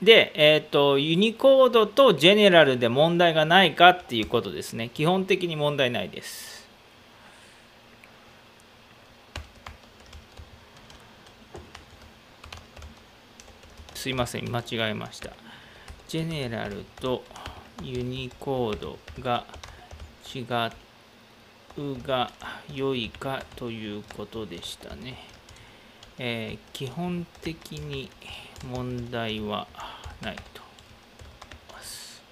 [0.00, 0.04] う。
[0.04, 4.90] で、えーっと、ユニコードとジェネラルで問題がないかっていうことですね。
[4.92, 6.55] 基本的に問題ないです。
[14.06, 15.32] すいません、間違えました。
[16.06, 17.24] ジェネラルと
[17.82, 19.44] ユニコードが
[20.32, 20.42] 違
[21.76, 22.30] うが
[22.72, 25.18] 良いかということでしたね。
[26.18, 28.08] えー基本的に
[28.72, 29.66] 問題は
[30.22, 30.70] ないと思
[31.72, 32.22] います。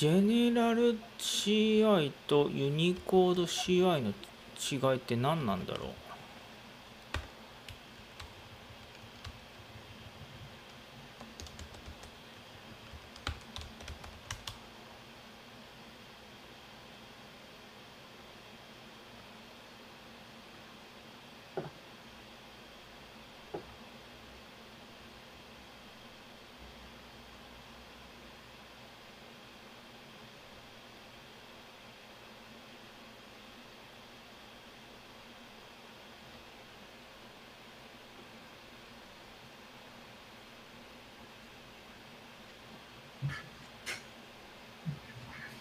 [0.00, 4.14] ジェネラル CI とユニコード CI の
[4.58, 5.88] 違いって何なんだろう？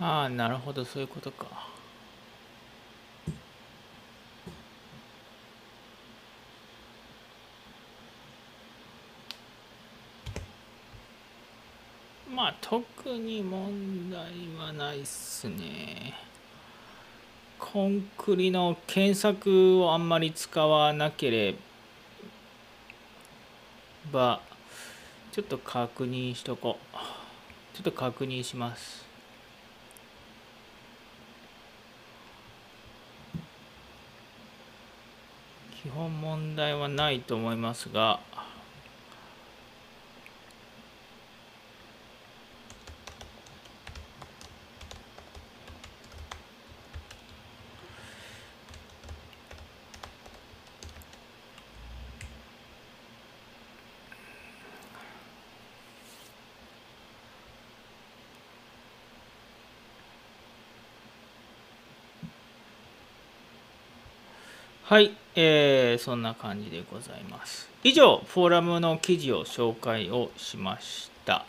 [0.00, 1.46] ああなるほどそういうことか。
[12.34, 14.22] まあ特に問題
[14.58, 16.14] はないっすね。
[17.58, 21.54] コンクリの検索をあんまり使わなけれ
[24.10, 24.40] ば
[25.30, 27.20] ちょっと確認しとこう。
[27.72, 29.06] ちょっと確認します
[35.82, 38.20] 基本問題はないと思いますが
[64.90, 67.68] はい、えーそんな感じでございます。
[67.82, 71.44] 以上、フォーラムの記事を紹介をしました。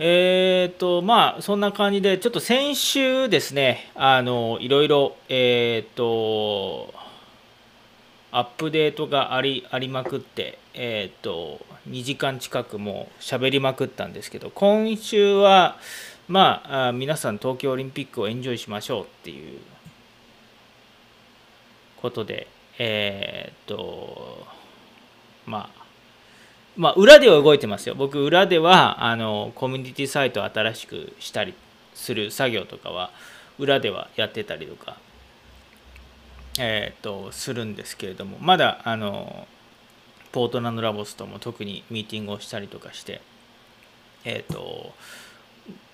[0.00, 6.94] えーと、まあ、そんな感じで、ちょっと先週ですね、あの、いろいろ、えーと、
[8.30, 15.76] アップデートがありありまくって、えーと、2時間近くもう喋りまくったんですけど、今週は、
[16.28, 19.58] ま、あ皆さん東京オリンピックをエンジョイしましょうっていう
[22.00, 22.46] ことで、
[22.78, 24.46] えーっと、
[25.46, 25.78] まあ、
[26.76, 27.94] まあ、裏では動いてますよ。
[27.96, 31.54] 僕、裏では、あの、コミュニティサイトを新しくしたり
[31.94, 33.10] する作業とかは、
[33.58, 34.96] 裏ではやってたりとか、
[36.60, 39.48] えーっと、するんですけれども、まだ、あの、
[40.30, 43.20] ポートランドラボスとも特にミーティングをしたりとかして、
[44.24, 44.92] えーっと、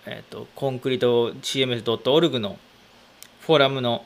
[0.06, 2.58] えっと、コンクリート CMS.org の
[3.40, 4.04] フォーラムの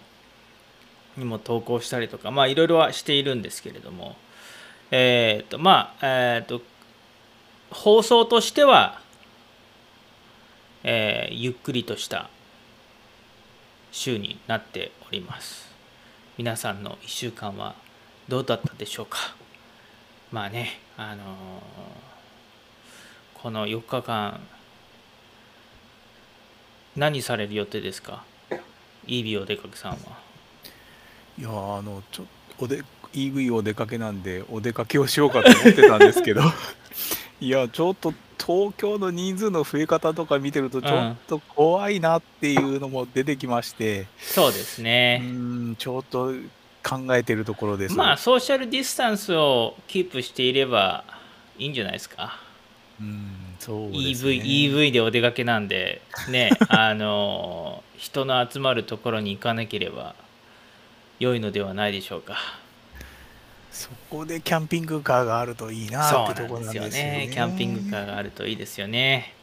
[1.18, 4.16] にも投稿したりとか、まあいろいろはしているんですけれども、
[4.90, 6.62] えっ、と、まあ、えっ、と、
[7.70, 9.00] 放送としては、
[10.84, 12.30] えーゆっくりとした
[13.92, 15.68] 週になっております。
[16.38, 17.74] 皆さんの1週間は
[18.28, 19.18] どうだったでしょうか。
[20.32, 21.24] まあね、あの
[23.34, 24.40] この4日間、
[26.96, 28.24] 何される予定ですか？
[29.06, 30.27] イービーお出かけさんは。
[31.38, 32.24] いやーあのちょ
[32.58, 32.82] おで
[33.14, 36.42] EV お出かけなんでお出かけをしようかと思ってたんですけど
[37.40, 45.20] いやちょっと東京の人数の増え方とか見てるとちょっと怖いなっていうのも出てきまして、そうですうね。
[45.22, 46.32] ーんちょっと
[46.82, 47.94] 考えてるところです。
[47.94, 51.04] まあソーシャルディスタンスをキープしていれば
[51.58, 52.38] いいんじゃないですか。
[53.00, 60.14] うんそうですね EV, EV でお出かけなんでね あの人の集まるところに行かなければ
[61.18, 62.36] 良いのではないでしょうか。
[63.70, 67.26] そこでキャンピングカーがあるといいなってところなんですよね。
[67.26, 67.30] ね。
[67.32, 69.34] キャンピングカーがあるといいですよね。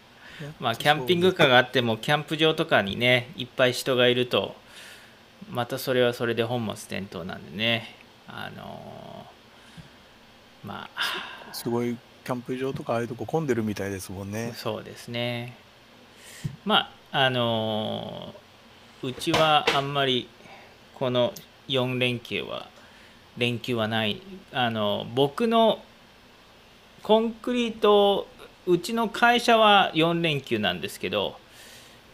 [0.59, 4.55] まあキャンピングカーがあってもキャンプ場とかにねいっぱい人がいると
[5.49, 7.95] またそれはそれで本末転倒なんでね
[8.27, 9.25] あの
[10.63, 11.95] まあすごい
[12.25, 14.53] キャンプ場とかああいうとこ混んでるみたいですもんね。
[14.55, 15.55] そうですね。
[16.65, 18.45] まあ、あのー
[19.07, 20.27] うちはあんまり
[20.95, 21.31] この
[21.67, 22.67] 4連休は、
[23.37, 24.21] 連休はない。
[24.51, 25.79] あの僕の
[27.03, 28.27] コンクリート、
[28.65, 31.37] うちの会社は4連休なんですけど、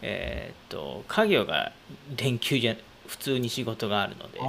[0.02, 1.72] えーっと、家業が
[2.18, 2.76] 連休じゃ、
[3.08, 4.40] 普通に仕事があるので、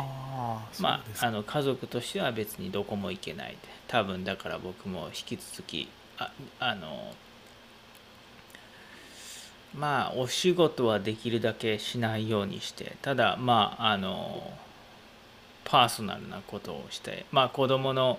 [0.80, 3.56] まあ、あの家族としては別にどこも行けないで
[3.88, 5.88] 多分だから僕も引き続き
[6.18, 7.12] ああの
[9.74, 14.52] まあお仕事はできるだけしないようにしてただまああの
[15.72, 18.18] パーソナルなことをしてまあ子供の、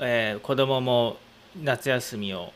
[0.00, 1.18] えー子供も
[1.62, 2.52] 夏休みを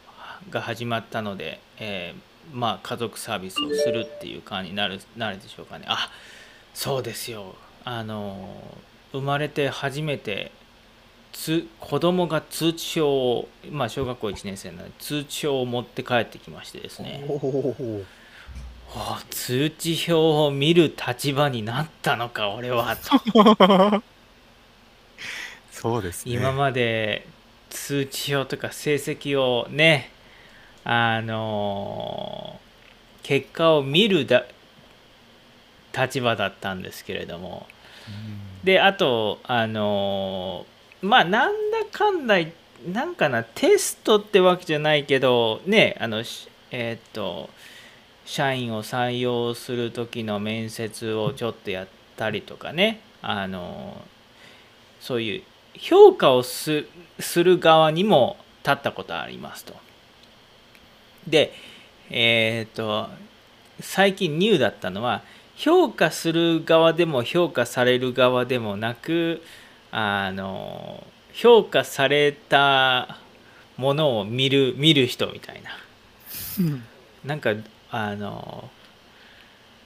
[0.51, 5.85] が始まったので、えーまあ家族サービスをするっていう感じになるなるでしょうかね。
[5.87, 6.11] あ
[6.75, 7.55] そうですよ。
[7.85, 8.49] あの
[9.13, 10.51] 生まれて初めて
[11.33, 17.25] つ子供が通知表をまあ小学校1年生なので通知表を持って帰ってきましてですね。
[17.29, 18.18] おおあ
[19.31, 22.97] 通知表を見る立場になったのか俺は。
[22.97, 24.03] と
[25.71, 26.33] そうですね。
[26.33, 27.27] 今まで
[27.71, 30.11] 通知表とか成績をね
[30.85, 32.61] あの
[33.23, 34.45] 結果を見るだ
[35.97, 37.67] 立場だったんですけれども。
[38.09, 38.65] うん。
[38.65, 40.67] であとあの
[41.03, 42.37] まあなんだかんだ
[42.87, 47.51] なんかなテストってわけじゃないけどねあのしえーっと
[48.29, 53.01] 社員を採用する時の面接をちょっとやったりとかね。
[53.23, 53.97] あの
[55.01, 56.85] そういう評価をす
[57.37, 59.75] る側にも立ったことありますと。
[61.27, 61.55] で
[62.11, 63.09] えっ、と
[63.81, 65.23] 最近ニューだったのは
[65.57, 69.43] 評価する側でも評価される側でもなく
[69.91, 71.03] あの
[71.33, 73.19] 評価された
[73.79, 75.71] ものを見る見る人みたいな、
[77.25, 77.55] なんか
[77.91, 78.69] あの、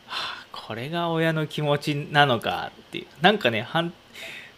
[0.07, 3.07] はあ、これが親の気持ちなのかっていう。
[3.21, 3.93] なんかねはん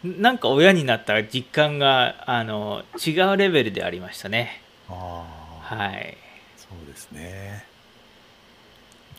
[0.05, 4.61] なんか親になった実感があの違うレベルでありましたね。
[4.89, 5.25] あ
[5.71, 5.75] あ。
[5.77, 6.17] はい。
[6.57, 7.65] そうですね。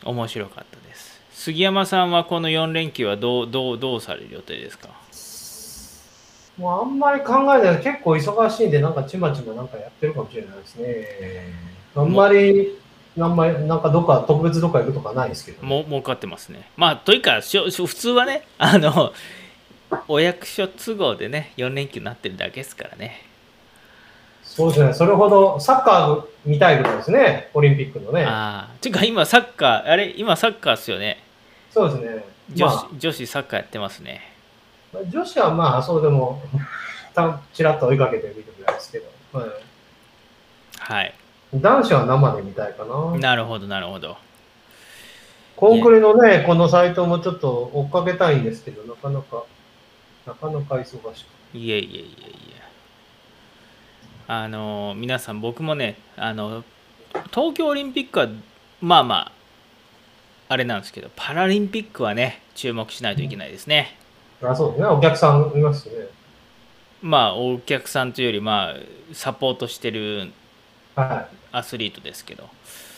[0.04, 1.20] 面白かったです。
[1.32, 4.90] 杉山さんはこの4連休はどうどうどうされる予定ですか？
[6.56, 11.06] もうあんまり考えない結構忙しいんで、なんかちまちまなんかやってるかもしれないですね。
[11.94, 12.78] あんまり、
[13.18, 16.68] あんまりなんかどっか特別どっか行くとかないですけど、も儲かってますね。
[16.76, 19.12] まあというかしょしょ普通はね あの
[20.08, 23.22] お役所都合でね4連休になってるだけですからね。
[24.42, 28.24] そうですね、それほどサッカー見たいぐらいですね、オリンピックのね。
[28.24, 31.22] ああていうか今サッカーあれ今サッカーっすよね。
[31.70, 32.24] そうですね。
[32.54, 34.22] 女子,、ま女子サッカーやってますね。
[34.94, 36.42] あ、女子はまあそうでも、
[37.14, 39.50] たちらっと追いかけて見るぐらいですけど、はい、
[40.78, 41.14] はい
[41.54, 43.18] 男子は生で見たいかな。
[43.18, 44.16] なるほどなるほど。
[45.56, 49.44] コンクリのね、このサイトもちょっと追っかけたいんですけど、なかなか、
[50.26, 51.56] なかなか忙しく。
[51.56, 52.56] いえいえいえいえ。
[54.28, 56.64] あの皆さん僕もねあの
[57.30, 58.28] 東京オリンピックは
[58.80, 59.32] まあまあ
[60.48, 63.96] あれなんですけどパラリンピックはね注目しないといけないですね、
[64.42, 65.94] あ、そうですね、お客さんいますね。
[67.02, 68.74] まあお客さんというよりまあ
[69.12, 70.32] サポートしてる
[70.96, 72.48] はアスリートですけど。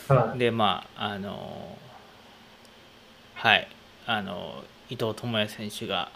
[0.09, 0.13] い。
[0.13, 0.39] はい。
[0.39, 1.77] でまああの
[3.35, 3.67] はい。
[4.05, 6.09] あの伊藤智也選手が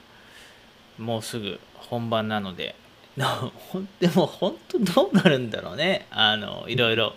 [0.97, 2.75] もうすぐ本番なので
[3.15, 3.27] な
[3.69, 6.07] ほんでも本当どうなるんだろうね。
[6.09, 7.13] あのいろいろ。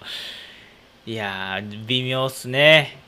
[1.07, 2.99] いやー微妙っすね。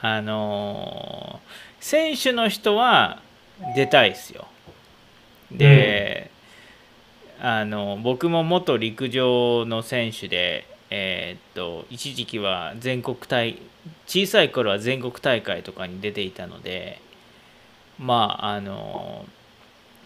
[0.00, 1.40] あの
[1.80, 3.20] 選手の人は
[3.76, 4.46] 出たいですよ。
[5.50, 6.31] で、
[7.44, 13.58] あの僕も元陸上の選手でえーっと一時期は全国大
[14.06, 17.00] 小さい頃は全国大会とかに出ていたので
[17.98, 19.26] まああの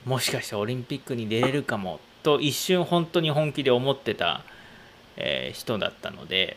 [0.07, 4.43] もしかしてオリンピックに出れるかもと一瞬本当に本気で思ってた、
[5.18, 6.57] えー人だったので、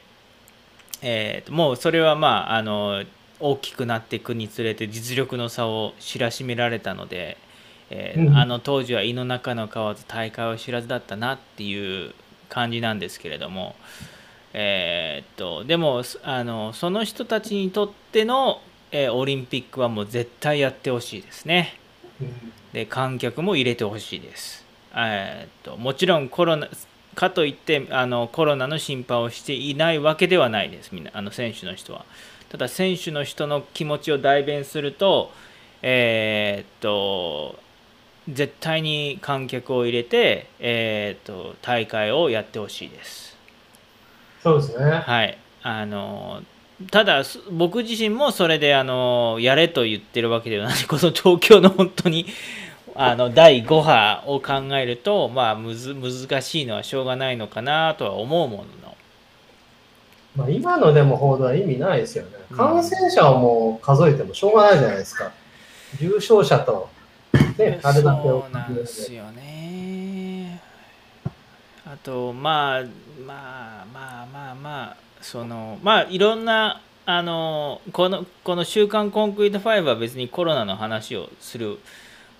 [1.02, 3.04] えーともうそれはまああの
[3.42, 7.38] 大きくなっていくにつれて実力の差を知らしめられたので、
[7.90, 12.14] えーうんあの当時は胃の中の蛙大会を知らずだったなっていう
[12.50, 13.76] 感じなんですけれども、
[14.54, 18.62] えーっとでもすあのその人たちにとっての、
[18.92, 21.78] えーオリンピックはもう絶対やってほしいですね。
[22.22, 24.64] うんで観客も入れてほしいです。
[24.96, 26.68] えーっともちろんコロナ
[27.16, 32.06] かといってあのコロナの心配をしていないわけではないですみんなあの選手の人は。
[32.50, 35.32] ただ選手の人の気持ちを代弁すると
[35.82, 36.90] えーっと
[38.34, 43.38] 絶対に観客を入れて、えーっと大会をやってほしいです。
[44.42, 44.86] そうですね。
[44.86, 46.42] はい、あの
[46.92, 52.26] ただす僕自身もそれであのやれと言ってるわけではないこの 東京の本当に
[52.96, 58.90] あの第5波を考えると、まあ、むず難しいのはしょうがないのかなとは思うものの
[60.36, 62.58] まあ、今のでも報道は意味ないですよねうん。
[62.58, 65.32] 感染者をもう数えてもしょうがないじゃないですか。
[66.00, 66.88] 重症者と、
[67.34, 70.62] ね、あれだけそうなんですよね
[71.86, 72.84] あとまあ
[73.26, 81.80] まあまあまあまあそのまあいろんなあのこのこの「週刊コンクリート5」は別にコロナの話をする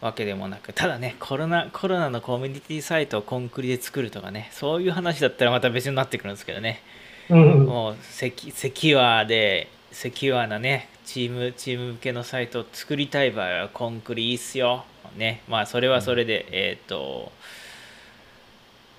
[0.02, 6.82] わけでもなくただねコロナコロナのコミュニティサイトをコンクリで作るとかねそういう話だったらまた別になってくるんですけどね
[7.30, 7.66] うん。
[7.66, 14.86] もうセキセキュアでセキュアなねチームチーム向けのサイトを作りたい場合はコンクリいいっすよ。
[15.18, 15.42] ね。
[15.50, 17.32] まあそれはそれで、えっ、と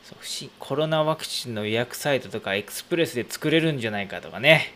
[0.02, 4.74] そうしコロナワクチンの予約サイトとかエクスプレスで作れるんじゃないかとかね。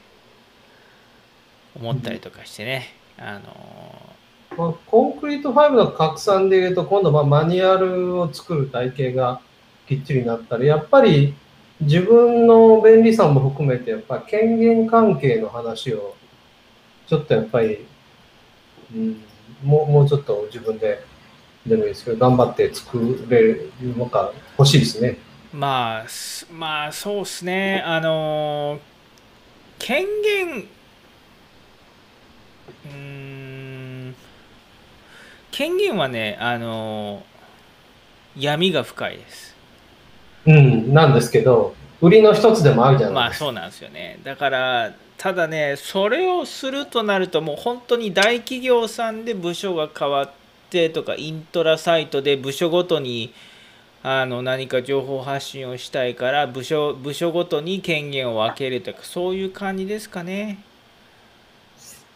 [1.74, 2.86] 思ったりとかしてね、
[3.18, 3.42] あの
[4.56, 9.40] まあ、コンクリート5の拡散でいうと、今度まあマニュアルを作る体系が
[9.88, 11.34] きっちりなったり、やっぱり
[11.80, 16.14] 自分の便利さも含めて、やっぱり権限関係の話を、
[17.06, 17.86] ちょっとやっぱり、
[18.94, 19.22] うん、
[19.62, 21.04] もうもうちょっと自分で
[21.66, 25.18] でもいいですけど、頑張って作れるのが欲しいですね。
[25.52, 28.80] まあすまあそうっすねあの
[29.78, 30.68] 権限
[32.86, 32.90] うー
[34.10, 34.14] ん
[35.52, 37.22] 権限はねあの
[38.36, 39.54] 闇が深いです
[40.46, 43.44] うん、なんですけど、売りの一つでもあるじゃないですか。
[43.44, 44.92] まあそうなんですよねだから
[45.24, 50.30] ただねそれをするとなるともう本当に大企業さんで部署が変わっ
[50.68, 53.32] てとかイントラサイトで部署ごとに
[54.02, 60.62] あの何か情報発信をしたいから部署部署ごとに権限を分けるとかそういう感じですかね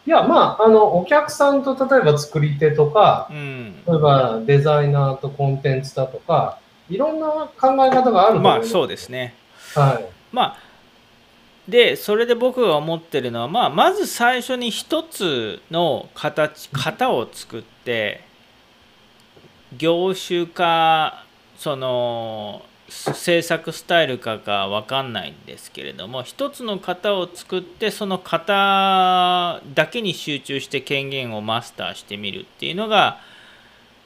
[0.05, 7.27] いや、まあ、あの、お客さんと例えば作り手とかう、ん例えばデザイナーとコンテンツだとか、いろんな
[7.59, 8.39] 考え方がある。
[8.39, 9.35] まあそうですね
[9.75, 10.05] はい。
[10.31, 10.68] まあ
[11.69, 18.21] でそれで僕が思ってるのは、まあ、まず最初に一つの形型を作って
[19.77, 21.25] 業種か
[21.57, 33.19] その制作スタイルかが分かんないんですけれども一つの型を作ってその型だけに集中して権限をマスターしてみるっていうのが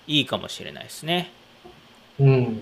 [0.05, 1.32] いいかもしれないですね。
[2.20, 2.61] うん。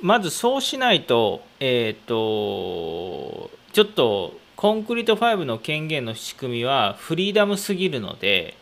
[0.00, 8.54] まずそうしないと、えっ、と、ちょっとコンクリート5の権限の仕組みはフリーダムすぎるので、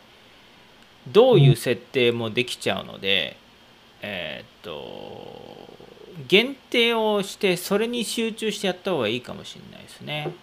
[1.07, 3.37] どういう設定もできちゃうので、
[4.01, 5.47] えっ、と、
[6.27, 10.33] 限定をして、それに集中してやった方がいいかもしれないですね。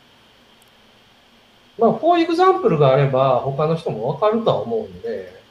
[1.78, 5.42] まあ、 for example があれば、他の人もわかるとは思うんで、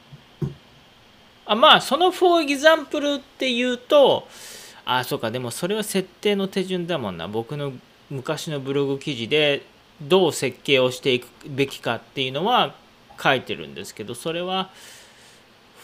[1.46, 4.28] あまあ、その for example っていうと、
[4.86, 7.28] ああ、そうか、でもそれは設定の手順だもんな。
[7.28, 7.74] 僕の
[8.10, 9.64] 昔のブログ記事で
[10.02, 12.76] どう設計をしていくべきかっていうのは
[13.22, 14.70] 書いてるんですけど、それは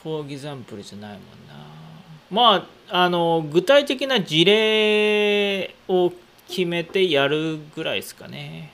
[0.04, 1.56] for example じゃないもんな。
[2.30, 6.12] まあ、あの、具体的な事例を
[6.48, 8.72] 決めてやるぐらいですかね。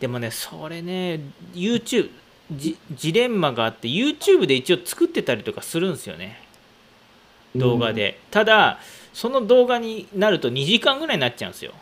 [0.00, 1.20] でもね、それね、
[1.54, 2.10] YouTube、
[2.56, 6.38] ジジレンマがあって YouTube で一応作ってたりとかするんですよね
[7.56, 8.78] 動画で、ただ
[9.12, 11.72] その動画になると2時間ぐらいになっちゃうんですよ。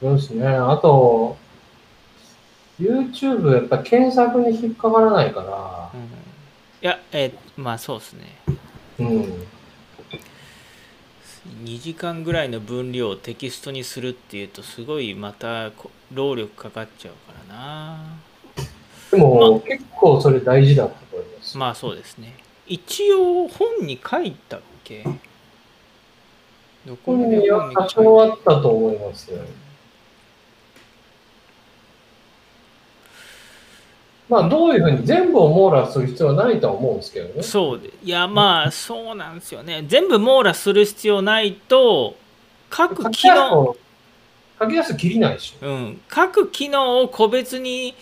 [0.00, 0.46] そうですね。
[0.48, 1.36] あと、
[2.80, 6.00] YouTube やっぱ検索に引っかからないかうん。
[6.00, 6.04] い
[6.80, 8.22] やえーまあそうですね。
[8.98, 9.46] ら、うん。
[11.64, 18.04] 2時間ぐらいの分量をテキストにするっていうとすごいまたこ労力かかっちゃうからな。
[19.10, 21.58] でも、結構それ大事だと思います。
[21.58, 22.34] まあそうですね
[22.66, 25.04] 一応本に書いたっけ？
[26.86, 29.38] どこ本にで本は多に書いた少あったと思いますよ。
[34.28, 37.42] まあ、どういうふうに全部を網羅する必要はないとは思うんですけどね。
[37.42, 42.16] そうでいやまあそうなんですよね全部網羅する必要ないと
[42.70, 43.76] 各機能、
[44.58, 45.66] 書き出すときりないでしょ。
[45.66, 47.94] うん、各機能を個別に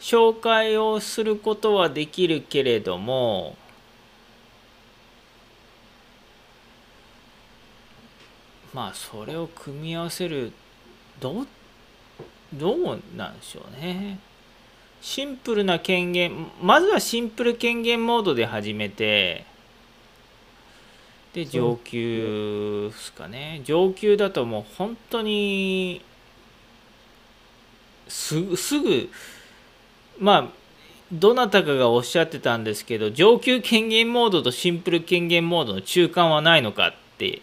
[0.00, 3.56] 紹介をすることはできるけれども
[8.72, 10.52] まあそれを組み合わせる
[11.20, 11.46] どう
[12.54, 14.18] どうなんでしょうね。
[15.00, 19.44] シンプルな権限まずはシンプル権限モードで始めて
[21.32, 23.60] で上級ですかね。
[23.64, 26.02] 上級だともう本当に
[28.08, 29.10] すぐすぐ
[30.18, 30.48] まあ
[31.12, 37.40] どなたかがおっしゃってたんですけど上級権限モードとシンプル権限モードの中間はないのかって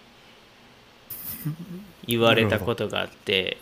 [2.06, 3.58] 言われたことがあって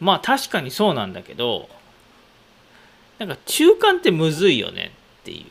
[0.00, 1.68] まあ確かにそうなんだけど
[3.18, 5.46] なんか中間ってむずいよねってい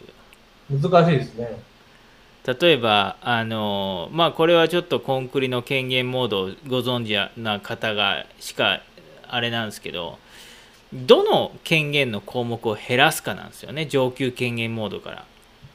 [0.71, 1.61] う難しいですね。
[2.45, 8.81] 例えばあのまあこれはちょっとコンクリの権限モードをご存知な方がしか
[9.27, 10.17] あれなんですけど
[10.93, 13.85] どの権限の項目を減らすかなんですよね。
[13.85, 15.25] 上級権限モードから。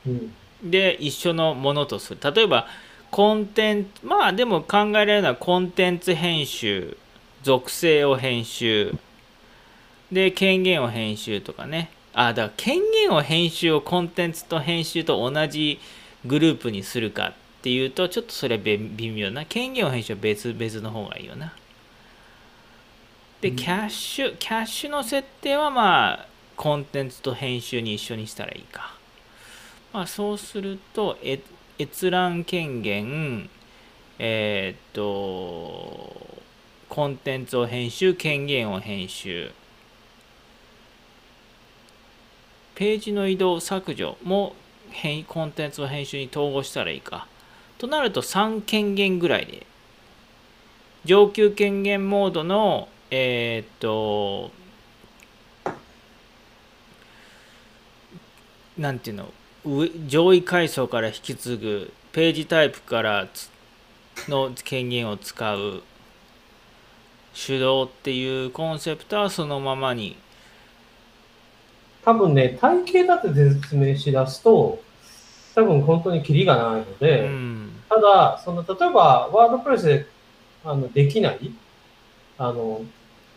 [0.07, 0.35] うん。
[0.63, 2.21] で一緒のものとする。
[2.35, 2.67] 例えば
[3.11, 6.97] コンテンツまあでも考えられるのはコンテンツ編集
[7.43, 8.95] 属性を編集。
[10.11, 11.91] で権限を編集とかね。
[12.13, 15.81] あだから権限を編集をコンテンツと編集と同じ
[16.25, 19.45] グループにするかっていうとちょっとそれはべ微妙な。
[19.45, 21.53] 権限を編集は別々の方がいいよな
[23.45, 26.27] でキャッシュキャッシュの設定はまあ
[26.57, 28.97] コンテンツと編集に一緒にしたらいいか。
[29.93, 31.41] まあ、そうすると、え
[31.79, 33.51] 閲覧権限、
[34.19, 36.41] えーっと、
[36.89, 39.53] コンテンツを編集、権限を編集、
[42.75, 44.55] ページの移動、削除も
[44.91, 47.27] 編コンテンツを編集に統合したらいいか。
[47.77, 49.67] となると3権限ぐらいで、
[51.05, 54.51] 上級権限モードの、えーっと、
[58.77, 59.33] なんていうの？
[60.07, 63.29] 上位階層から引き継ぐページタイプから
[64.29, 65.83] の権限を使う
[67.35, 70.17] 手動っていうコンセプトはそのままに
[72.05, 74.79] 多分ね、体系だって説明しだすと、
[75.55, 80.07] 多分本当にキリがないので、うんただ、その例えばワードプレスで
[80.65, 81.51] あのできない、
[82.39, 82.83] あの、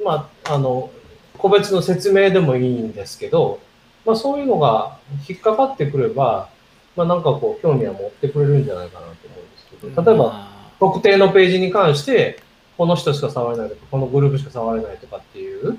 [0.03, 0.89] まあ、あの、
[1.37, 3.59] 個別の説明でもいいんですけど、
[4.05, 6.49] まあそういうのが引っかかってくれば、
[6.95, 12.39] まあなんかこう興味は持ってくれるんじゃないかなと思うんですけど、例えばま特定のページに関して、
[12.77, 15.77] この人しか触れないとか、このグループしか触れないとかっていう、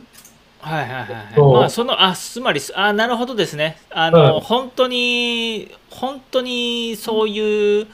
[0.60, 1.52] あはいはいはい。
[1.54, 3.78] まあそのあつまりあなるほどですね。
[3.90, 7.86] あの、はい本当に本当にそういう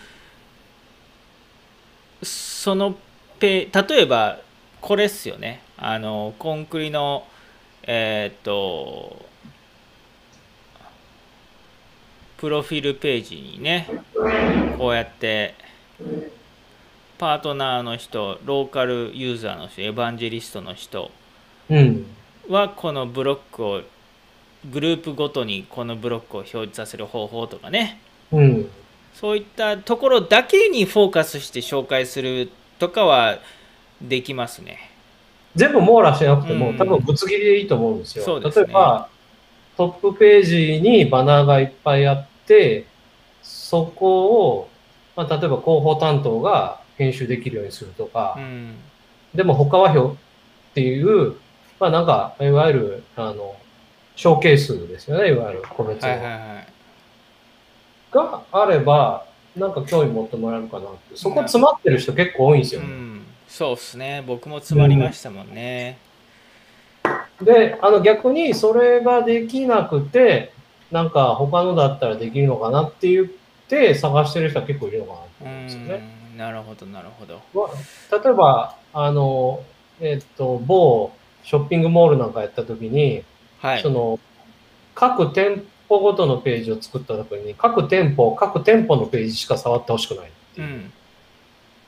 [2.23, 2.97] その
[3.39, 4.39] ペ例えば
[4.85, 7.25] これっすよねあのコンクリの
[7.85, 9.25] えーっと
[12.37, 13.89] プロフィールページにね
[14.77, 15.55] こうやって
[17.17, 21.11] パートナーの人ローカルユーザーの人エヴァンジェリストの人
[21.71, 22.05] うん。
[22.51, 23.81] はこのブロックを
[24.71, 28.69] グループごとにこのブロックを表示させる方法とかねうん。
[29.15, 33.39] そういったところだけにフォーカスして紹介するとかは
[34.01, 34.79] できますね。
[35.55, 38.25] 全部網羅しなくても、うん多分ぶつ切りでいいと思うんですよ。
[38.25, 39.09] すね例えば、
[39.77, 42.87] トップページにバナーがいっぱいあって、
[43.43, 44.69] そこを、
[45.17, 48.75] まあ、例えば広報担当が編集できるようにするとかう、ん、
[49.35, 50.17] でも他は表っ
[50.75, 51.35] ていう、
[51.79, 53.55] まあなんか、いわゆる、あの、
[54.17, 56.09] ショーケースですよね、いわゆる個別の。
[56.09, 56.67] はいはいはい。
[58.11, 59.27] があれば、
[59.57, 61.17] なんか興味持ってもらえるかなって。
[61.17, 62.87] そこ詰まってる人結構多いんですよね。
[62.87, 63.14] うん、
[63.49, 64.23] そうっすね。
[64.27, 65.99] 僕も詰まりましたもんね。
[67.43, 70.53] で、あの逆にそれができなくて、
[70.91, 73.27] なんか他のだったらできるのかなって言っ
[73.69, 76.15] て探してる人は結構いるのかなとう思うんですよね。
[76.35, 77.61] ん、なるほどなるほど。
[77.61, 77.71] わ
[78.11, 79.63] 例えば、あの、
[80.01, 83.25] えっと、某ショッピングモールなんかやった時に、
[83.59, 83.91] はいそ。
[83.91, 84.19] の、
[84.95, 90.93] 各店舗ごとのページを作った時に、各店舗、各店舗のページしか触ってほしくないってう、いうん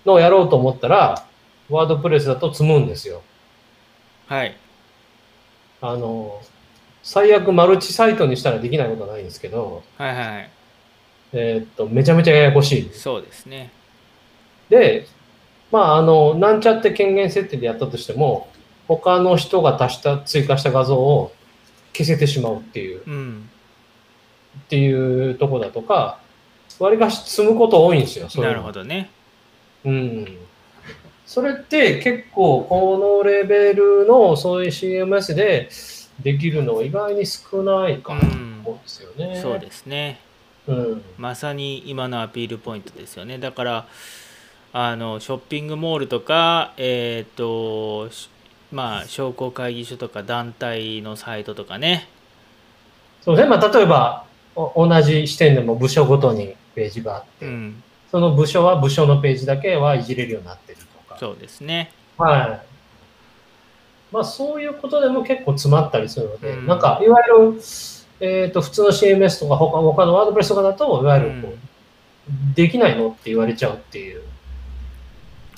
[0.06, 1.26] のをやろうと思ったら、
[1.68, 3.22] ワードプレスだと積むんですよ。
[4.26, 4.56] はい。
[5.80, 6.40] あの、
[7.02, 10.50] 最悪マルチサイトにしたらできないことはないんですけど、はいはい。
[11.32, 12.90] えーっと、めちゃめちゃややこしい。
[12.92, 13.70] そうですね。
[14.68, 15.06] で、
[15.70, 18.48] まあ、あの、なんちゃって権限設定でやったとしても、
[18.88, 21.32] 他の人が足した、追加した画像を
[21.92, 23.50] 消せてしまうっていう、うん。
[24.60, 26.18] っていうとこだとか、
[26.78, 29.10] 割かし積むこと多いんですよ、なるほどね。
[29.84, 30.38] うん。
[31.26, 35.68] それって結構このレベルのそういう CMS で
[36.22, 39.40] できるの意外に少ないかなと思うんですよね。
[39.42, 40.20] そうですね。
[40.66, 41.02] うん。
[41.18, 43.38] まさに今のアピールポイントですよね。
[43.38, 43.86] だから、
[44.72, 48.30] あのショッピングモールとか、えっ、と、し
[48.72, 52.08] まあ、商工会議所とか団体のサイトとかね。
[53.22, 53.56] そうですね。
[53.56, 54.24] まあ、例えば、
[54.54, 60.95] お同じ視点でも部署ごとにページがあって、うん、その部署は部署のページだけはいじれるようになってるとか。
[61.18, 61.92] そうですね。
[62.18, 62.66] はい。
[64.12, 67.60] まあ、そういうことでも結構詰まったりするので、うんなんか、いわゆる、
[68.20, 74.22] えっ、と、普通の CMS とか他他のワードプレスとかだと、いわゆるこう、できないのって言われちゃうっていう、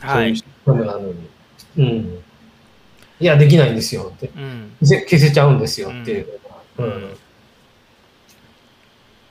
[0.01, 0.37] はい。
[0.37, 1.15] そういうのに。
[1.79, 2.23] うん。
[3.21, 4.29] いや、できないんですよって。
[4.29, 6.41] うん、消せちゃうんですよっていう。
[6.79, 6.91] ううん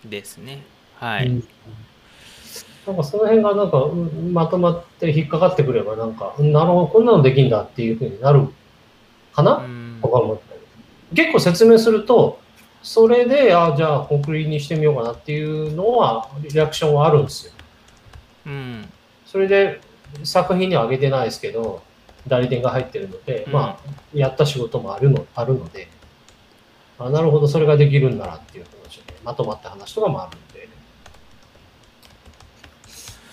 [0.07, 0.09] ん。
[0.09, 0.63] ですね。
[0.99, 1.43] はい。
[2.88, 8.47] うんなんかその辺がなんかうんまとまって引っかかってくればなんか、うんなるほど、こんなのできんだっていうふうになる
[9.33, 9.99] かな、うん。
[10.01, 10.59] とか思ったり
[11.15, 12.39] 結構説明すると、
[12.81, 17.53] それで、あじゃあコンクリにしてみようかなっていうのは、リアクションはあるんですよ。
[18.45, 18.89] うん、
[19.25, 19.81] それで
[20.23, 21.81] 作品には上げてないですけど、
[22.27, 23.53] 代理店が入ってるので、うん。
[23.53, 25.89] まあ、やった仕事もあるのあるので、
[26.99, 30.38] あなるほど、それができるんならっていう話で、まとまった話とかもある。
[30.38, 30.46] んで、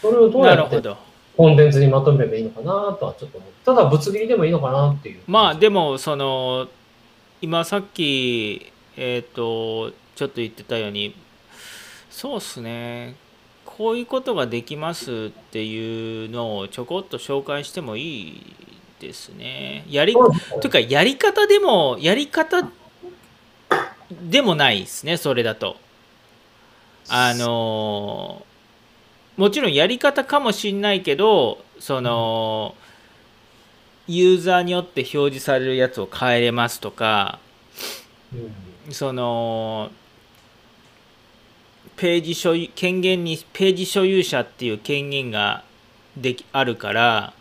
[0.05, 0.83] それをどうやって。
[1.37, 5.21] コンテンツにまとめればいいのかなとはちょっと思ただぶつ切りでもいいのかなっていう。
[5.27, 6.69] まあでもその
[7.41, 11.15] 今さっきえっ、とちょっと言ってたように
[12.09, 13.17] そうっすね
[13.65, 18.55] こういうことができますっていうのをちょこっと紹介してもいい
[19.01, 19.85] ですね。
[19.89, 20.21] やりと
[20.63, 22.69] いうかやり方でもやり方
[24.11, 25.77] でもないですねそれだと。
[27.09, 28.47] あの
[29.37, 32.75] もちろんやり方かもしんないけどその
[34.07, 37.39] ユーザーによって表示されるやつを変えれますとか
[38.33, 38.93] うん。
[38.93, 39.91] その
[41.97, 45.65] ページ所有権限にページ所有者っていう権限が
[46.17, 47.33] できあるから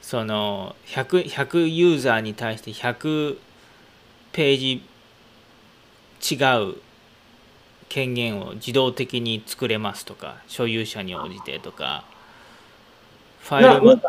[0.00, 3.38] その 100, 100ユーザーに対して100
[4.32, 4.80] ペー
[6.18, 6.36] ジ違
[6.70, 6.76] う
[7.92, 12.04] 権限を自動的に作れますとか所有者に応じてとか
[13.40, 14.02] ファイルもな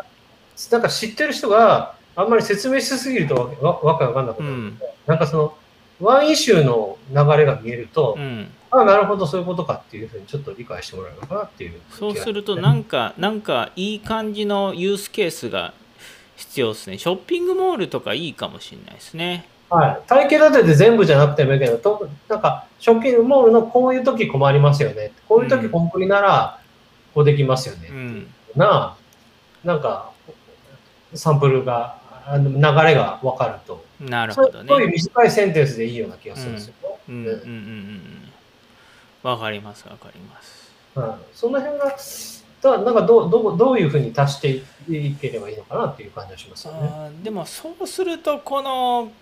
[0.70, 4.80] なんか知ってる人があんまり説明しすぎるとわわわけわかんなくなる、うん。
[5.06, 5.54] なんかその
[6.00, 8.48] ワンイシューの流れが見えると、うん。
[8.70, 15.74] ああなるほどそういうことかっていうふうにちょっと理解してもらえるのかなっていうそうするとなんかなんかいい感じのユースケースが
[16.36, 16.96] 必要ですね。
[16.96, 25.12] ショッピングモールとかいいかもしれないですねはい、体系立てて全部じゃなくてもいいけど、となんか、ショッピングモールのこういう時困りますよね。
[25.28, 26.58] こういう時コンプリなら、
[27.14, 27.88] こうできますよね。
[27.90, 28.96] うんな、
[29.64, 30.10] なんか、
[31.14, 36.98] サンプルが、あの流れが分かると、なるほどねそういう短いセンテンスでいいような気がするんですよね。
[37.08, 38.00] うんうんうん
[39.22, 41.96] わかりますわかりますうんその辺が、
[42.60, 44.62] だなんかどうどうどういうふうに足して
[44.92, 47.10] いければいいのかなっていう感じがしますよね。
[47.22, 49.12] でもそうするとこの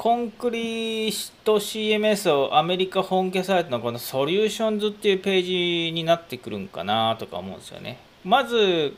[0.00, 7.98] コンクリート CMS をアメリカ本家サイトのこの Solutions っていうページになってくるんかなとか思うんですよね。
[8.24, 8.94] まず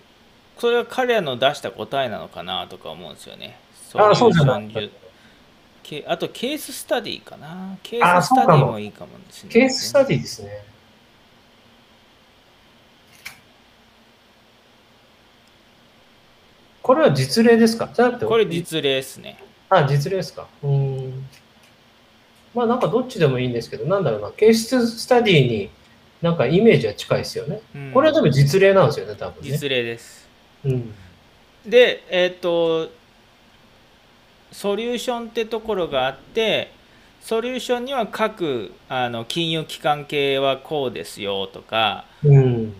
[0.58, 3.58] それは彼らの出した答えなのかなとか思うんですよね。
[3.94, 6.04] ああ、そうじゃない Solutions。
[6.06, 7.60] あとケーススタディかな。
[7.60, 9.50] あーケーススタディもいいかもですね。
[9.50, 10.64] ケーススタディですね。
[16.80, 17.88] これは実例ですか？
[17.88, 19.42] これ実例ですね
[19.78, 20.46] あ、実例ですか。
[20.62, 20.70] うー
[21.08, 21.28] ん。
[22.54, 25.70] まあなんかどっちでもいいんですけど、なんだろうな、ケーススタディに
[26.20, 27.60] なんかイメージは近いですよね。
[27.74, 29.50] うんこれは多分実例なんですよね、多分ね。
[29.50, 30.28] 実例です
[30.64, 30.92] うん。
[31.66, 32.90] でえっ、と
[34.52, 36.70] ソリューションってところがあって
[37.20, 42.74] ソリューションには各あの金融機関系はこうですよとかうん。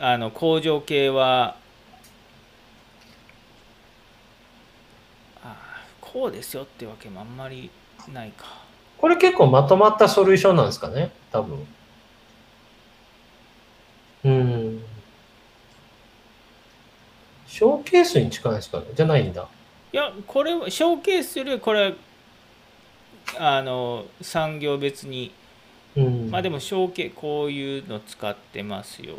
[0.00, 1.56] あの工場系は
[5.44, 5.56] あ
[6.12, 7.70] こうですよってわけもあんまり
[8.12, 8.44] ないか
[8.98, 11.66] これ結構まとまったソリューションなんですかね、多分。
[14.24, 14.84] うん。
[17.46, 18.86] ショーケースに近いですかね？
[18.94, 19.48] じゃないんだ。
[19.92, 21.96] いやこれはショーケースよりはこれは
[23.38, 25.32] あの産業別に
[25.96, 26.30] うん。
[26.30, 29.14] まあでもショーケーこういうの使ってますよ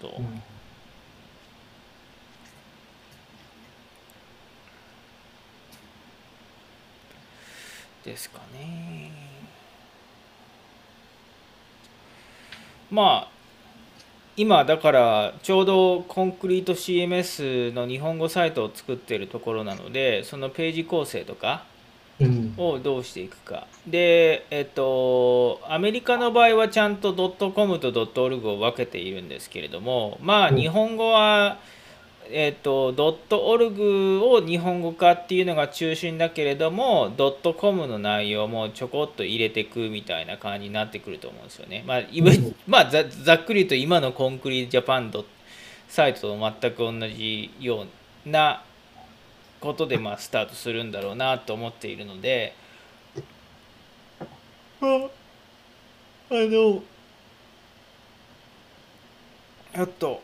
[0.00, 0.08] と。
[0.18, 0.42] うん
[8.04, 9.10] ですかね。
[12.90, 13.32] まあ
[14.36, 21.64] 今だからちょうどコンクリート CMS の日本語サイトを作ってるところなのでそのページ構成とか
[22.20, 22.54] うん。
[22.58, 31.58] をどうしていくかでえっとアメリカの場合はちゃんと .com と .org を分けているんですけれどもまあうん日本語は
[32.32, 37.12] えっと .org を日本語化っていうのが中心だけれども
[37.58, 41.84] .com の内容もちょこっと入れていくみたいな感じになってくると思うんですよね。
[41.86, 42.02] まあ
[42.66, 45.24] まあざざっくり言うと今のコンクリートジャパンド
[45.88, 47.86] サイトと全く同じよ
[48.26, 48.64] うな
[49.60, 52.54] ことでまあスタートするんだろうなと思っているので。
[54.80, 54.86] あ
[56.30, 56.82] あの
[59.74, 60.22] あと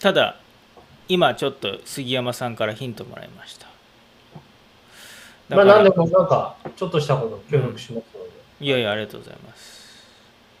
[0.00, 0.36] ただ
[1.08, 3.66] 今ちょっと杉山さんからヒントもらいました。
[5.48, 8.30] だまあからなんでもなんかちょっとしたこと協力しますので。
[8.60, 9.80] いやいやありがとうございます。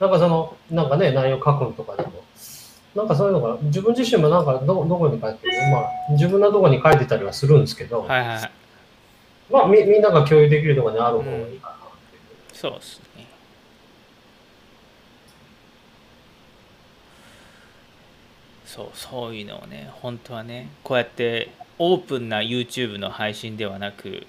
[0.00, 2.24] なんかその、なんかね、内容書くのとかでも、
[2.94, 8.50] なんかそういうのが、自分自身もなんかど、どこに書いてるまあ、自分のところに書いてたりはするんですけど、はいはいはい。
[9.50, 11.78] まあみ、みんなが共有できるところにある方がいいかなっ
[12.10, 12.22] ていう。
[12.54, 13.09] そうですね
[18.70, 21.50] そうそういうのをね本当はねこうやって
[21.80, 24.28] オープンな YouTube の配信ではなく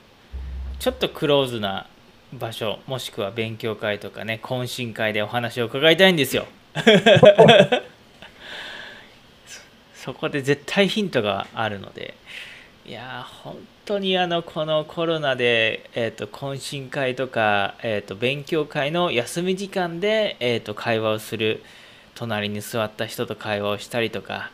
[0.80, 1.86] ちょっとクローズな
[2.34, 6.48] 場所もしくは勉強会とかね懇親会でお話を伺いたいんですよ。
[9.94, 12.16] そこで絶対ヒントがあるので。
[12.84, 21.62] いやー本当にあのこのコロナで、えー、と懇親会とか、えー、と勉強会の休み時間で、えー、と会話をする
[22.16, 24.52] 隣に座った人と会話をしたりとか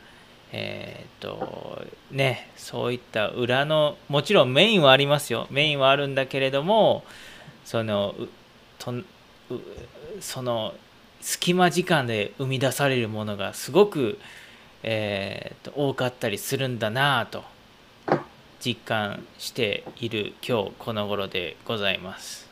[0.52, 7.04] えっ、とねそういった裏のもちろんメインはありますよメインはあるんだけれども
[7.66, 8.16] その
[8.80, 8.94] と
[10.22, 10.74] その
[11.20, 14.20] 隙間時間で生み出されるものがすごく、
[14.84, 17.44] えー、と多かったりするんだなぁと
[18.64, 22.48] 実感している今日この頃でございます。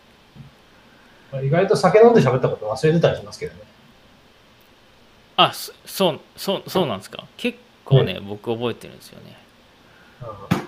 [1.43, 3.64] 意外と酒飲んで喋ったこと忘れてたりしますけどね。
[5.37, 7.23] あそそうそうそうなんですか？
[7.37, 9.37] 結構ね、僕覚えてるんですよね。
[10.21, 10.65] うん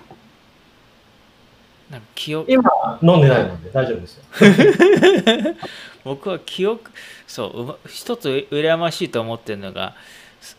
[1.90, 2.70] なんか記憶今、
[3.02, 4.24] 飲んでないので大丈夫ですよ。
[6.04, 6.90] 僕は記憶
[7.26, 9.94] そう一つう羨ましいと思ってるのが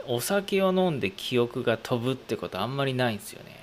[0.07, 3.55] お酒を飲んで記憶が飛ぶってことあんまりないんですよね。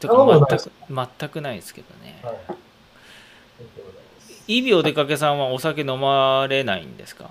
[0.00, 2.18] とか全く全くないですけどね。
[2.24, 2.34] はい。
[2.34, 2.54] いま
[4.20, 4.42] す。
[4.48, 7.30] イビお出かけさんはお酒飲まれないんですか？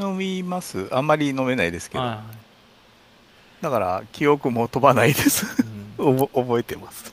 [0.00, 0.88] 飲みます。
[0.90, 2.02] あんまり飲めないですけど。
[2.02, 2.22] は
[3.60, 5.62] だから記憶も飛ばないです。
[5.62, 6.28] い、うん。
[6.34, 7.12] 覚えてます。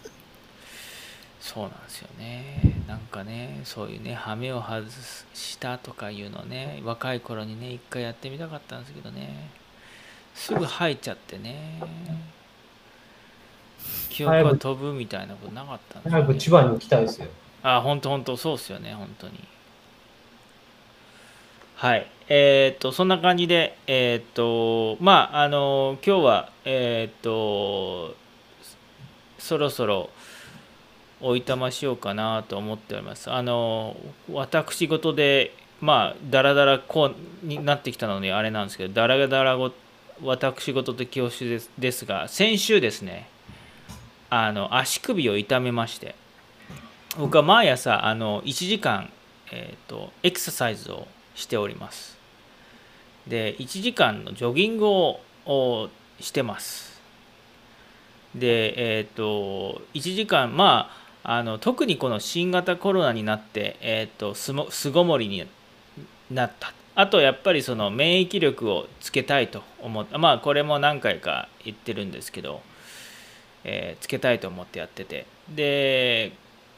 [1.42, 2.62] そうなんですよね。
[2.88, 4.86] なんかねそういうね羽目を外
[5.34, 9.50] したとかいうのね若い頃にね一回やってみたかったんですけどね。
[10.34, 11.82] すぐ吐いちゃってね。
[14.10, 16.26] 記憶が飛ぶみたいなことなかったんですよ、ね。
[16.26, 17.28] 早く、千葉に行きたいですよ。
[17.64, 19.44] あ本当本当そうっすよね本当に。
[21.76, 28.16] はいえーとそんな感じでえーっとまああの今日はえーと
[29.38, 30.10] そろそろ
[31.22, 33.32] おいたましようかなと思っております。
[33.32, 33.96] あの
[34.32, 37.14] 私事でまあだらだらこ
[37.44, 39.72] うになってきたのであれなんですけどだらだらご
[40.22, 43.30] 私事で恐縮ですですが先週ですね
[44.30, 46.16] あの足首を痛めまして
[47.18, 49.10] 僕は毎朝あの1時間、
[49.52, 52.17] えー、とエクササイズをしております。
[53.28, 55.20] で1時間のジョギングを
[56.20, 57.02] してます。
[58.36, 60.90] でえっ、と1時間ま
[61.24, 65.46] ああの特にこの新型コロナになって、えー、と巣も巣ごもりに
[66.32, 66.74] なった。
[66.96, 72.62] あとやっぱりその免疫力をつけたいと思ったまあこれも何回か言ってるんですけど、
[73.64, 75.26] えーつけたいと思ってやってて。
[75.50, 76.32] で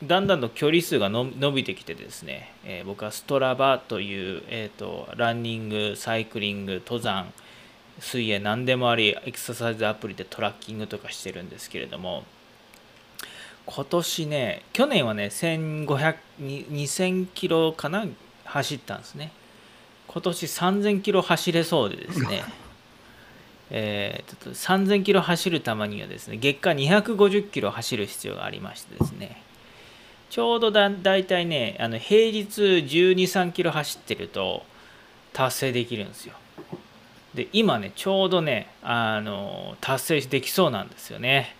[0.03, 7.33] だんだんと距離数がの伸びてきてですね、えー僕はストラバという、えー、とランニングサイクリング登山
[7.99, 12.23] 水泳何でもありエクササイズアプリでトラッキングとかしてるんですけれども
[13.65, 18.05] 今年ね去年はね1500に2000キロかな
[18.45, 19.31] 走ったんですね。
[20.07, 22.43] 今年3000キロ走れそうでですね。
[23.69, 29.43] えーちょっと3000キロ走るためにはですね月間250キロ走る必要がありましてですね
[30.29, 34.63] ちょうどだだいたいねあの平日1 2 3キロ走ってると
[35.33, 36.33] 達成できるんですよ。
[37.33, 41.55] で今ねちょうどねあの達成できそうなんですよね。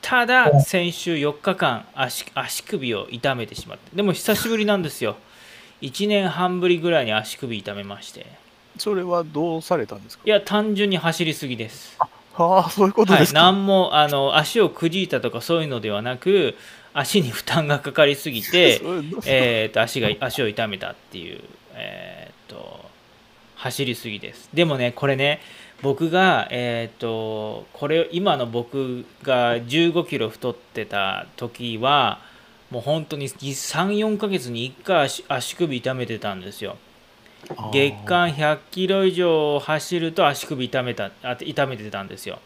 [0.00, 3.96] ただ先週4日間足足首を痛めてしまって。
[3.96, 5.16] でも久しぶりなんですよ。
[5.82, 8.26] 1年半ぶりぐらいに足首痛めまして。
[8.78, 10.22] それはどうされたんですか？
[10.26, 11.98] いや単純に走りすぎです
[12.34, 16.54] ああそういうことはい、ですか、何もあの足をくじいたとかそういうのではなく
[16.94, 18.80] 足に負担がかかりすぎて
[19.26, 21.40] えー、と足が 足を痛めたっていう、
[21.74, 22.84] えー、と
[23.56, 24.48] 走りすぎです。
[24.52, 25.40] でもねこれね
[25.82, 32.20] 僕が、えー、とこれ今の僕が1 5キロ太ってた時は
[32.70, 36.76] もう本当に34ヶ月に1回足足首痛めてたんですよ
[37.72, 42.38] 月間100キロ以上走ると足首痛めたあ痛めてたんですよ。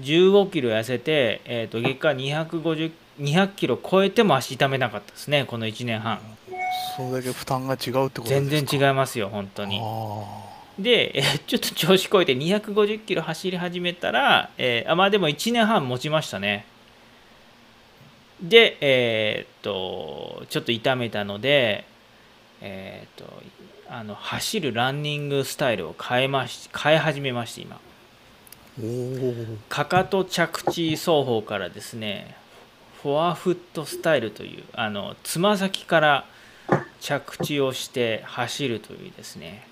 [0.00, 6.20] 15キロ痩せて、えー、と月間250 200キロ超えても足痛めなかったですねこの1年半。
[6.96, 8.50] それだけ負担が違うってことですか？
[8.50, 9.80] 全然違いますよ本当に。
[9.82, 10.24] あ
[10.78, 16.64] で、えーちょっと調子こいて250キロ走り始めたら、えーあまあでも1年半持ちましたね。
[18.40, 21.84] でえーっとちょっと痛めたので
[22.60, 23.42] えーっと
[23.90, 27.80] あの走るランニングスタイルを変えまし変え始めまして今。
[29.68, 32.36] かかと着地走法からですね
[33.02, 36.26] フォアフットスタイルというあのつま先から
[37.00, 39.66] 着地をして走るというですね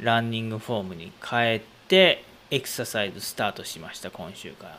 [0.00, 4.78] ランニングフォームに変えてエクササイズスタートしました今週から、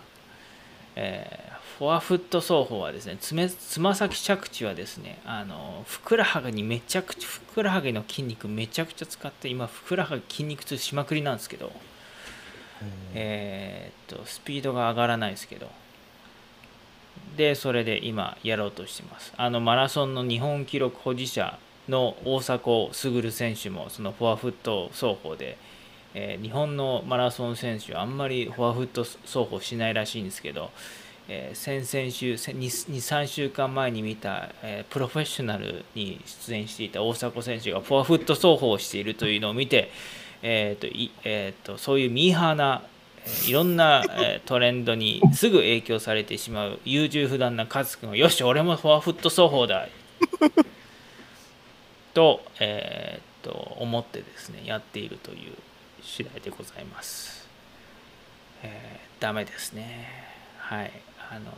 [0.95, 11.71] えーフォアフット走法はですねつめつま先着地はですねあのふくらはぎにめちゃくちゃふくらはぎの筋肉めちゃくちゃ使って今ふくらはぎ筋肉痛しまくりなんですけど
[13.13, 15.67] えーっとスピードが上がらないですけど
[17.35, 19.33] でそれで今やろうとしてます。
[19.35, 21.59] あのマラソンの日本記録保持者
[21.89, 25.57] の大迫傑選手もそのフォアフット走法で、
[26.13, 30.71] えー日本のマラソン選手はあんまりフォアフット走法しないらしいんですけど、
[31.27, 39.89] えー先々週23週間前に見た、えープロフェッショナルに出演していた大迫選手がフォアフット走法をしているというのを見て、
[40.41, 49.87] えーといえーとそういうミーハーな、えーいろんな、えトレンドにすぐ影響されてしまう優柔不断な勝君はよし俺もフォアフット走法だ
[52.13, 55.53] と,、えー、と思ってですねやっているという
[56.03, 57.47] 次第でございます。
[58.61, 60.07] えー、ダメですね。
[60.59, 60.91] はい。
[61.35, 61.51] あの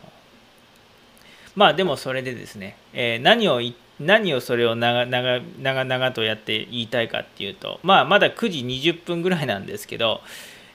[1.55, 3.61] まあでもそれでですね、えー何を
[3.99, 10.21] 何をそれを長々長々とやって言いたいかっていうと、まあまだ9時20分ぐらいなんですけど、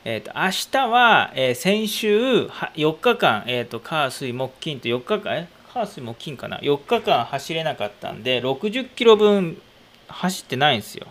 [0.05, 9.61] えー、と明日は、えー先週4日間、えー、と火水木金と4日間え火水木金かな？4日間走れなかったんで60キロ分
[10.09, 11.07] 走ってないんですよ。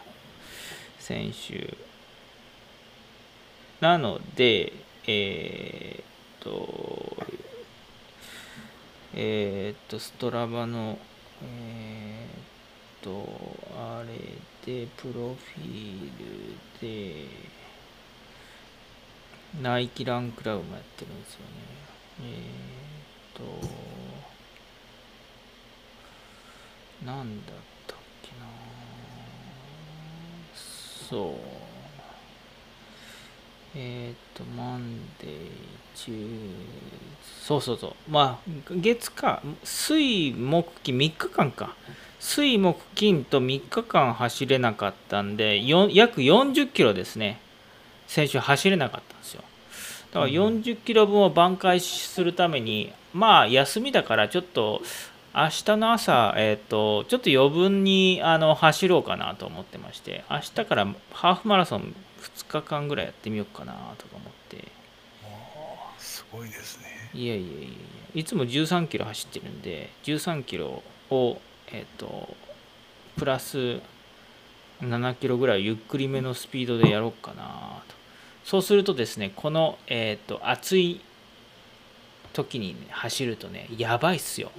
[1.00, 1.76] 先週。
[3.80, 4.74] なので
[5.08, 6.04] えーっ
[6.44, 7.51] と
[9.14, 10.98] えっとストラバの
[11.44, 13.28] えっと
[13.76, 14.14] あれ
[14.66, 17.26] でプロフィールで
[19.62, 21.46] ナイキランクラブもやってるんですよね。
[22.24, 23.92] えーっと
[27.06, 27.56] なんだっ
[27.88, 28.46] たっけな。
[30.54, 31.71] そう。
[33.76, 35.30] えっ、と、マンデー、
[35.96, 36.52] チュー
[37.42, 37.94] そうそうそう。
[38.10, 41.76] まあ、月か、水、木、金、3日間か。
[42.20, 47.40] 水、木、金と3日間走れなかったんで、約40キロですね。
[48.08, 49.44] 先週走れなかったんですよ。
[50.14, 54.82] だから40キロ分を挽回するために、まあ、休みだからちょっと、
[55.34, 64.68] 明日の朝、えっ、と、ちょっと余分にあの走ろうかなと思ってまして、明日からハーフマラソン2日間ぐらいやってみようかなとか思って、
[65.98, 67.10] すごいですね。
[67.14, 67.70] いやいやいやいや、
[68.16, 71.42] いつも13キロ走ってるんで、13キロを、
[71.72, 72.36] えっ、と、
[73.18, 73.80] プラス
[74.82, 77.96] 7キロぐらいゆっくりめのスピードでやろうかなと。
[78.44, 81.02] そうするとですね、この、えっ、と、暑い
[82.34, 84.52] 時に、ね、走るとね、やばいっすよ。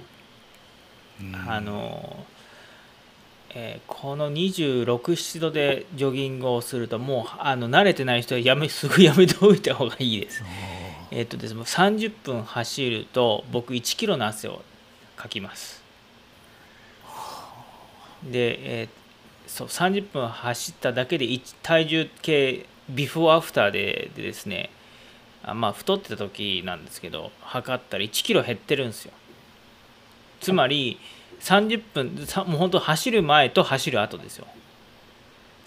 [1.21, 2.25] うんあの、
[3.55, 10.43] えーこの26、7度でジョギングをすると、もうあの慣れてない人はやめすぐやめておいた方がいいです。
[11.11, 14.61] えっ、とですね、もう30分走ると、僕1キロの汗を
[15.15, 15.81] かきます。
[18.23, 19.03] で、えー
[19.45, 24.71] そう30分走っただけで一体重計ビフォーアフターででですね
[25.43, 29.11] あまあ太ってた時なんですけど測ったら1キロ減ってるんですよ
[30.41, 30.97] つまり
[31.43, 34.47] 30分さもう本当走る前と走る後ですよ。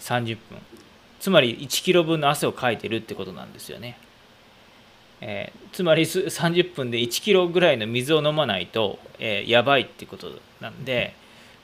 [0.01, 0.59] 30分
[1.19, 3.97] つまり1キロ分の汗をかいてるってことなんですよね、
[5.21, 10.31] えーつまり30分で1キロぐらいの水を飲まないと、えーやばいってこと
[10.61, 11.13] なんで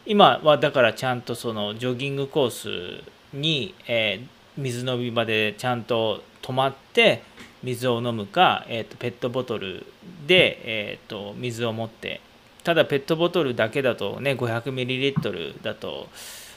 [0.06, 3.03] 今はだからちゃんとそのジョギングコース
[3.34, 7.23] に、えー水飲み場でちゃんと止まって
[7.64, 9.85] 水を飲むか、えーとペットボトル
[10.27, 12.22] で、えーと水を持って
[12.64, 16.07] ただペットボトルだけだとね 500ml だと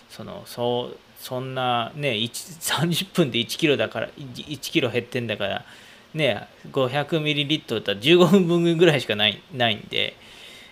[0.09, 5.65] そのそうそんなね30分で1キロだから1キロ減ってんだから
[6.15, 10.16] ね 500ml だったら15分分ぐらいしかないないんで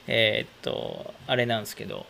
[0.06, 2.06] えーっとあれなんですけど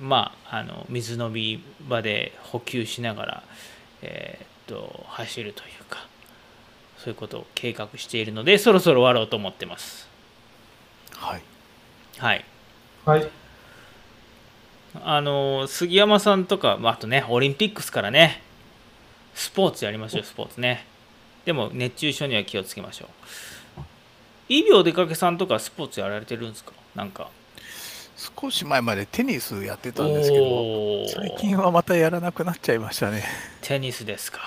[0.00, 3.42] まああの水飲み場で補給しながら
[4.02, 6.06] えーっと走るというか
[6.98, 10.08] そういうことを計画しているのでそろそろ終わろうと思ってます
[11.14, 11.42] はい。
[12.18, 12.44] はい。
[13.04, 13.30] はい。
[15.02, 18.42] あの杉山さんとか、まあ、あとねオリンピックスからね
[19.34, 20.84] スポーツやりましょうスポーツね。
[21.44, 23.08] でも熱中症には気をつけましょう。
[24.48, 26.72] 医療出かけさんとかスポーツやられてるんですか？
[26.94, 27.30] なんか。
[28.40, 33.22] 少し前までテニスやってたんですけど、最近はまたやらなくなっちゃいましたね。
[33.60, 34.40] テニスですか。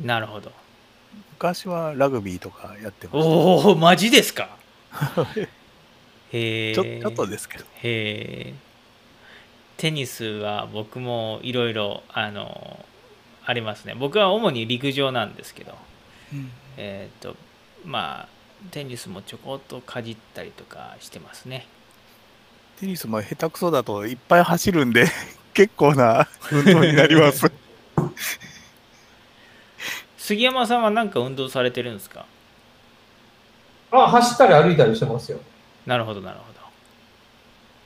[0.00, 0.52] なるほど
[1.38, 4.56] 昔はラグビーとかやってましおおマジですか？
[6.32, 6.82] へえた。
[6.82, 7.64] ちょちょっとですけど。
[7.64, 7.68] へ
[8.48, 8.54] え
[9.76, 12.82] テニスは僕もいろいろあの
[13.44, 15.74] ありますね僕は主に陸上なんですけど
[16.32, 17.36] うんえっ、と
[17.84, 18.28] まあ
[18.70, 21.66] テニスもちょこっとかじったりとかしてますね
[22.80, 25.06] テニスも下手くそだといっぱい走るんで、
[25.52, 27.50] 結構な運動になります。
[30.26, 32.26] 杉山さんは何か運動されてるんですか？
[33.92, 35.38] あ、走ったり歩いたりしてますよ。
[35.86, 36.38] なるほどなる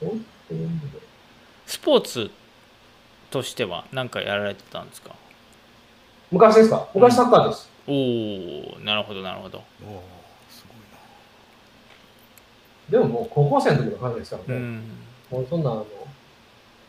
[0.01, 0.17] ほどお
[1.67, 2.31] スポーツ
[3.29, 5.13] としては何かやられてたんですか？
[6.31, 6.87] 昔ですか？
[6.95, 7.69] 昔サッカーです。
[7.85, 9.63] おおなるほどなるほどおー
[10.49, 10.77] すごい
[12.97, 13.05] な。
[13.05, 14.59] でももう高校生の時の話ですからね。
[14.59, 14.81] うん
[15.29, 15.85] もうそんなあの、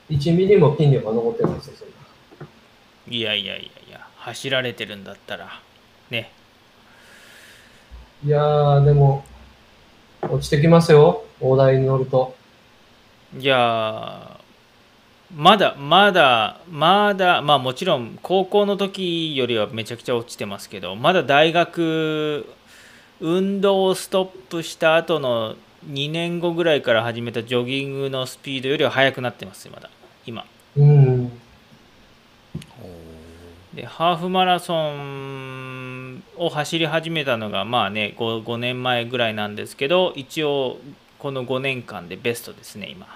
[0.08, 1.94] 1ミリも筋力が残ってないですよ、そんな。
[3.06, 3.81] いやいやいやいや
[4.22, 5.60] 走られてるんだったら。
[6.10, 6.32] ね。
[8.24, 9.24] いやー、でも、
[10.22, 12.34] 落ちてきますよ、大台に乗ると。
[13.38, 14.38] いや
[15.34, 22.46] まだまだまだまあもちろん高校の時よりはめちゃくちゃ落ちてますけどまだ大学
[23.20, 25.56] 運動をストップした後の
[25.88, 29.88] 2年後ぐらいから始めたジョギングのスピードよりは速くなってますまだ。
[30.26, 30.44] 今。
[30.76, 31.11] うん。
[33.74, 40.76] でハーフマラソンを走り始めたのがまあね 5, 5年前ぐらいなんですけど一応
[41.18, 43.06] この5年間でベストですね今。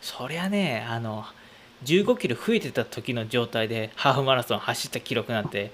[0.00, 1.24] そりゃねあの
[1.84, 5.72] 15キロ増えてた時の状態でハーフマラソン走った記録なんて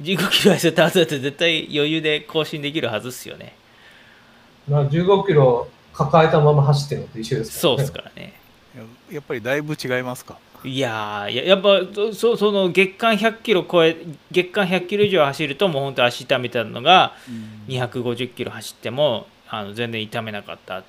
[0.00, 3.54] 15キロ痩せた後だって絶対余裕で更新できるはずっすよね。
[4.68, 7.76] まあ、15キロ抱えたまま走ってるのと一緒ですからね。
[7.76, 8.32] そうっすからね。
[9.10, 10.38] ややっぱりだいぶ違いますか？
[10.64, 11.80] いやーややっぱ
[12.14, 13.96] そその月間100キロ超え
[14.30, 17.14] 月間100キロ以上走るともう本当足痛めたのが
[17.68, 20.84] 250キロ走ってもあの全然痛めなかった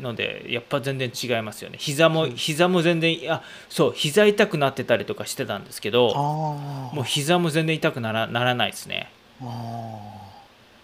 [0.00, 1.76] のでやっぱ全然違いますよね。
[1.78, 9.10] 膝も膝も全然いやそう膝痛くなってたりとかしてたんですけどああもう膝も全然痛くならならないですね。
[9.42, 9.98] あ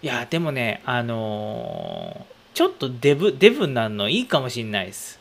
[0.03, 5.20] いやでもねあのーちょっとデブデブになるのいいかもしんないです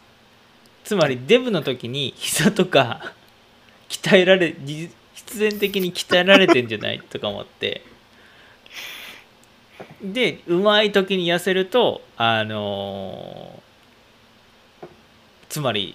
[0.85, 3.13] つまりデブの時に膝とか
[3.89, 7.01] 鍛えられじ必然的に鍛えられてんじゃない？
[7.01, 7.83] とか思って。
[10.03, 14.87] でうまい時に痩せるとあのー
[15.49, 15.95] つまり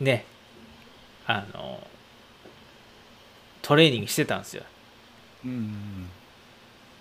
[0.00, 0.24] ね
[1.26, 1.86] あのー
[3.62, 4.62] トレーニングしてたんですよ。
[5.44, 6.08] ーうん。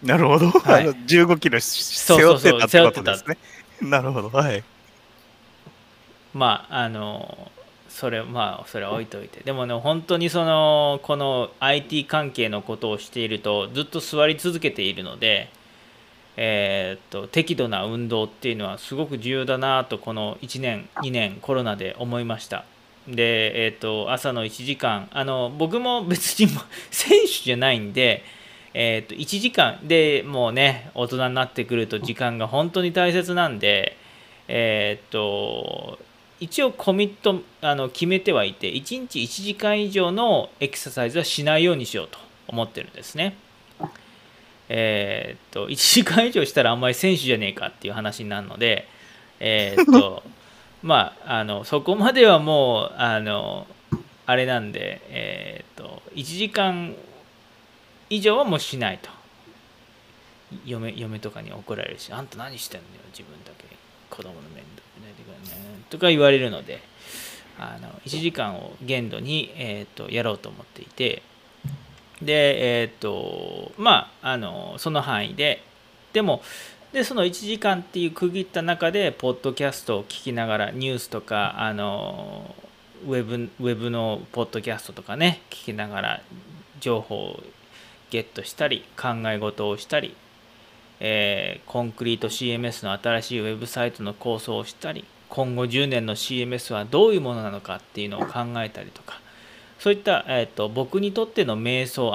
[0.04, 0.84] なるほど、はい。
[0.84, 3.38] あの15キロ背負ってたってことですね。
[3.82, 4.30] なるほど。
[4.30, 4.64] はい
[6.34, 7.52] まああの
[7.90, 9.42] それまあそれは置いといて。
[9.44, 15.50] でもね本当にそのこの IT 関係のことをしているとずっと座り続けているので
[16.36, 22.66] えーっと適度な運動っていうのはすごく重要だなとこの1年2年コロナで思いました。
[23.08, 28.24] でえーっと朝の1時間あの僕も別にも 選手じゃないんで
[28.74, 33.98] えーっと1時間でもうね大人になってくると時間が本当に大切なんで
[34.50, 35.98] えっと
[36.40, 43.36] 一応コミットあの決めてはいて1日1時間以上のエクササイズはしないようにしようと思ってるんですね。
[44.70, 48.88] えーっと1時間以上したらあんまり選手じゃねえかっていう話になるので、
[49.40, 50.24] えーっと
[50.84, 53.66] まああのそこまではもうあの
[54.26, 56.96] あれなんで、えーっと1時間
[58.10, 59.10] 以上はもうしないと
[60.66, 63.66] 嫁嫁とかに怒られるしあんた何してんのよ自分だけ
[64.10, 65.82] 子供の面倒見ないでくれね。
[65.90, 66.82] とか言われるので
[67.60, 71.22] あの1時間を限度に、えー、とやろうと思っていて。
[72.20, 75.64] でえっ、とまああのその範囲で。
[76.14, 76.42] でも
[76.94, 82.56] でその1時間っていう区切った中でポッドキャストを聞きながらニュースとかあの
[83.06, 86.22] ウェブウェブのポッドキャストとかね聞きながら
[86.80, 87.44] 情報を
[88.10, 90.16] ゲットしたり考え事をしたり
[91.00, 99.20] えーコンクリート CMS の新しいウェブサイトの構想をしたり今後10年の CMS はどういうものなのかっていうのを考えたりとか
[99.80, 102.12] そういった、えー、と僕にとっての瞑想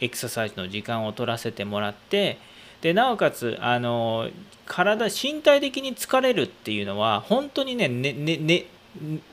[0.00, 2.38] エクササイズの時間を取らせてもらって
[2.82, 4.28] でなおかつあの
[4.66, 8.66] 体身体的に疲れるっていうのは本当にねねねね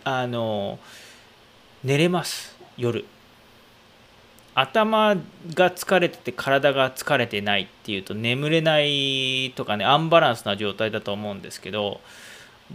[0.03, 0.79] あの
[1.83, 3.05] 寝れます夜。
[4.53, 12.01] 頭が疲れてて体が疲れてないっていうと眠れないとかねアンバランスな状態だと思うんですけど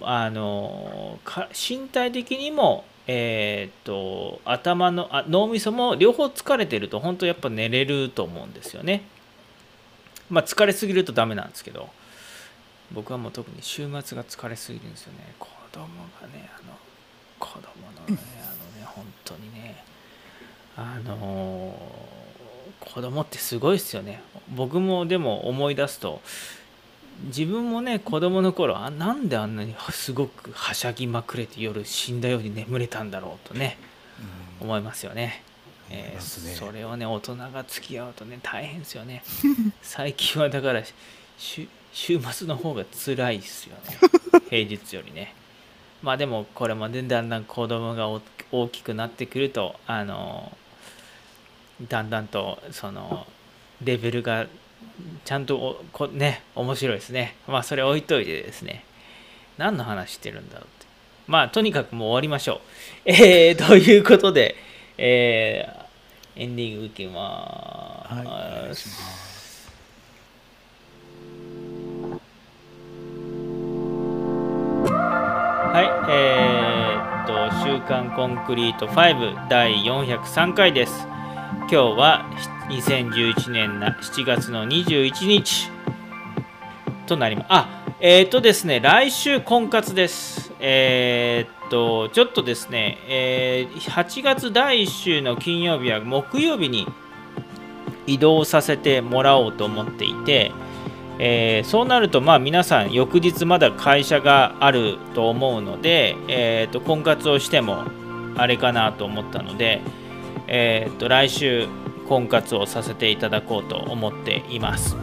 [0.01, 1.19] あの
[1.53, 9.03] 身体的にもえーっと頭のあ脳みそも両方疲れてると本当やっぱ寝れると思うんですよね。
[10.29, 11.89] まあ疲れすぎるとダメなんですけど
[12.91, 15.35] 僕はもう特に週末が疲れすぎるんですよね。
[15.39, 15.87] 子供
[16.21, 16.77] がねあの
[17.39, 17.61] 子供
[18.09, 18.23] のね
[20.77, 22.17] あのー
[22.79, 24.23] 子供ってすごいですよね
[24.55, 26.21] 僕もでも思い出すと
[27.25, 33.77] 自分もね子供の頃あなんであんなにすごくはしゃぎまくれて夜死んだように眠れたんだろうとね
[34.61, 35.43] うん思いますよね。
[35.91, 39.23] えーそれをね大人が付き合うとね大変ですよね。
[39.83, 40.83] 最近はだから
[41.39, 43.99] 週週末の方が辛いですよね
[44.51, 45.35] 平日よりね。
[46.03, 48.21] まあでもこれもねだんだん子供がお
[48.53, 50.57] 大きくなってくるとあの
[51.83, 53.27] だんだんとその
[53.83, 54.47] レベルが
[55.25, 57.37] ちゃんとおこね面白いですね。
[57.47, 58.85] まあそれ置いといてですね。
[59.59, 60.87] 何の話してるんだろうって。
[61.27, 62.61] まあとにかくもう終わりましょう。
[63.11, 64.57] えー、ということで
[64.99, 69.71] えー、エンディングいきまはいお願いす、します。
[75.75, 76.77] はい、え
[77.87, 81.07] 刊コンクリート5第403回です
[81.69, 82.31] 今日は
[82.69, 85.69] 2011年7月の21日
[87.09, 87.47] となります。
[87.49, 90.53] あえっ、ー、とですね来週婚活です。
[90.61, 96.87] えー、っとちょっとですね、えー、8月第1週の金曜日は木曜日に
[98.07, 100.53] 移動させてもらおうと思っていて
[101.19, 107.85] えー、そうなるとまあ皆さん翌日まだ会社があると思うので、えー、と婚活をしても
[108.37, 109.81] あれかなと思ったので、
[110.49, 111.67] えー、と来週
[112.09, 114.97] 婚活をさせていただこうと思っています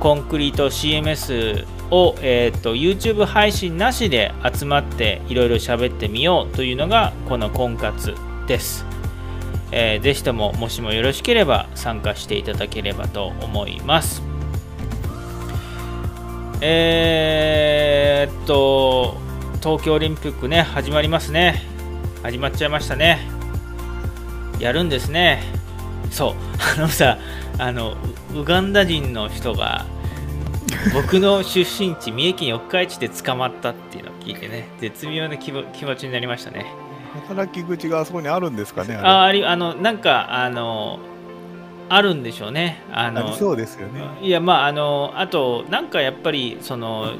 [0.00, 8.14] コンクリート CMS を、えー、と YouTube 配信なしで集まっていろいろ喋ってみようというのがこの婚活
[8.46, 8.84] です、
[9.70, 14.34] えー、ぜひとももしもよろしければ参加していただければと思います
[16.66, 19.18] えー、っと、
[19.62, 21.62] 東京オリンピックね、始まりますね。
[22.22, 23.33] 始まっちゃいましたね。
[24.58, 25.42] やるんですね。
[26.10, 26.34] そう、
[26.78, 27.18] あのさ、
[27.58, 27.96] あの、
[28.34, 29.86] ウガンダ人の人が、
[30.92, 35.64] 僕の出身地、三重県四日市で捕まったっていうのを聞いてね、絶妙な気持
[35.96, 36.66] ちになりましたね。
[37.14, 38.96] 働き口があそこにあるんですかね。
[38.96, 40.98] あありあのなんかあの
[41.88, 42.82] あるんでしょうね。
[42.92, 44.02] あのそうですよね。
[44.20, 47.12] いやまああのあとなんかやっぱりその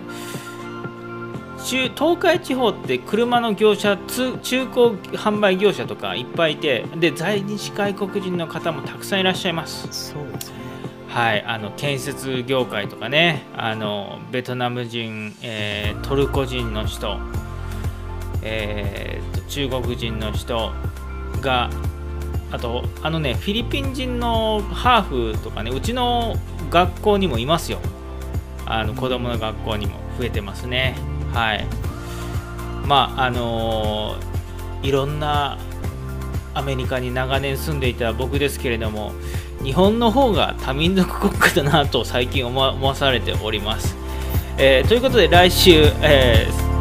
[1.65, 4.33] 中東海地方って車の業者中
[4.67, 9.89] 古販売業者とかいっぱいいてで在日外国人の方もたくさんいらっしゃいます。
[10.13, 10.65] そうですね。
[11.09, 17.19] はい、あの建設業界とかねあのベトナム人、えー、トルコ人の人、
[18.43, 20.73] えー、中国人の人
[21.41, 21.71] が
[22.51, 26.35] あとあのねフィリピン人のハーフとかねうちの
[26.69, 27.79] 学校にもいますよ
[28.67, 30.97] あの子供の学校にも増えてますね
[31.35, 31.67] はい
[32.87, 35.59] まああのー、いろんな
[36.55, 39.13] アメリカに長年住んでいた僕ですけれども
[39.63, 43.97] 日本の方が多民族国家だなと最近思わされております、
[44.59, 46.75] えー、ということで来週、えー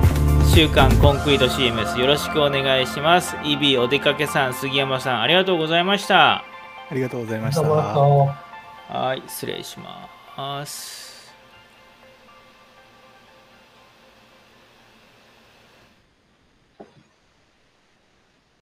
[0.53, 3.35] 週間コンクリート CMS よろしくお願いします。
[3.43, 6.43] イビお出かけさん、杉山さん、ありがとうございました。
[6.91, 7.63] ありがとうございました。
[7.63, 11.02] はい、失礼します。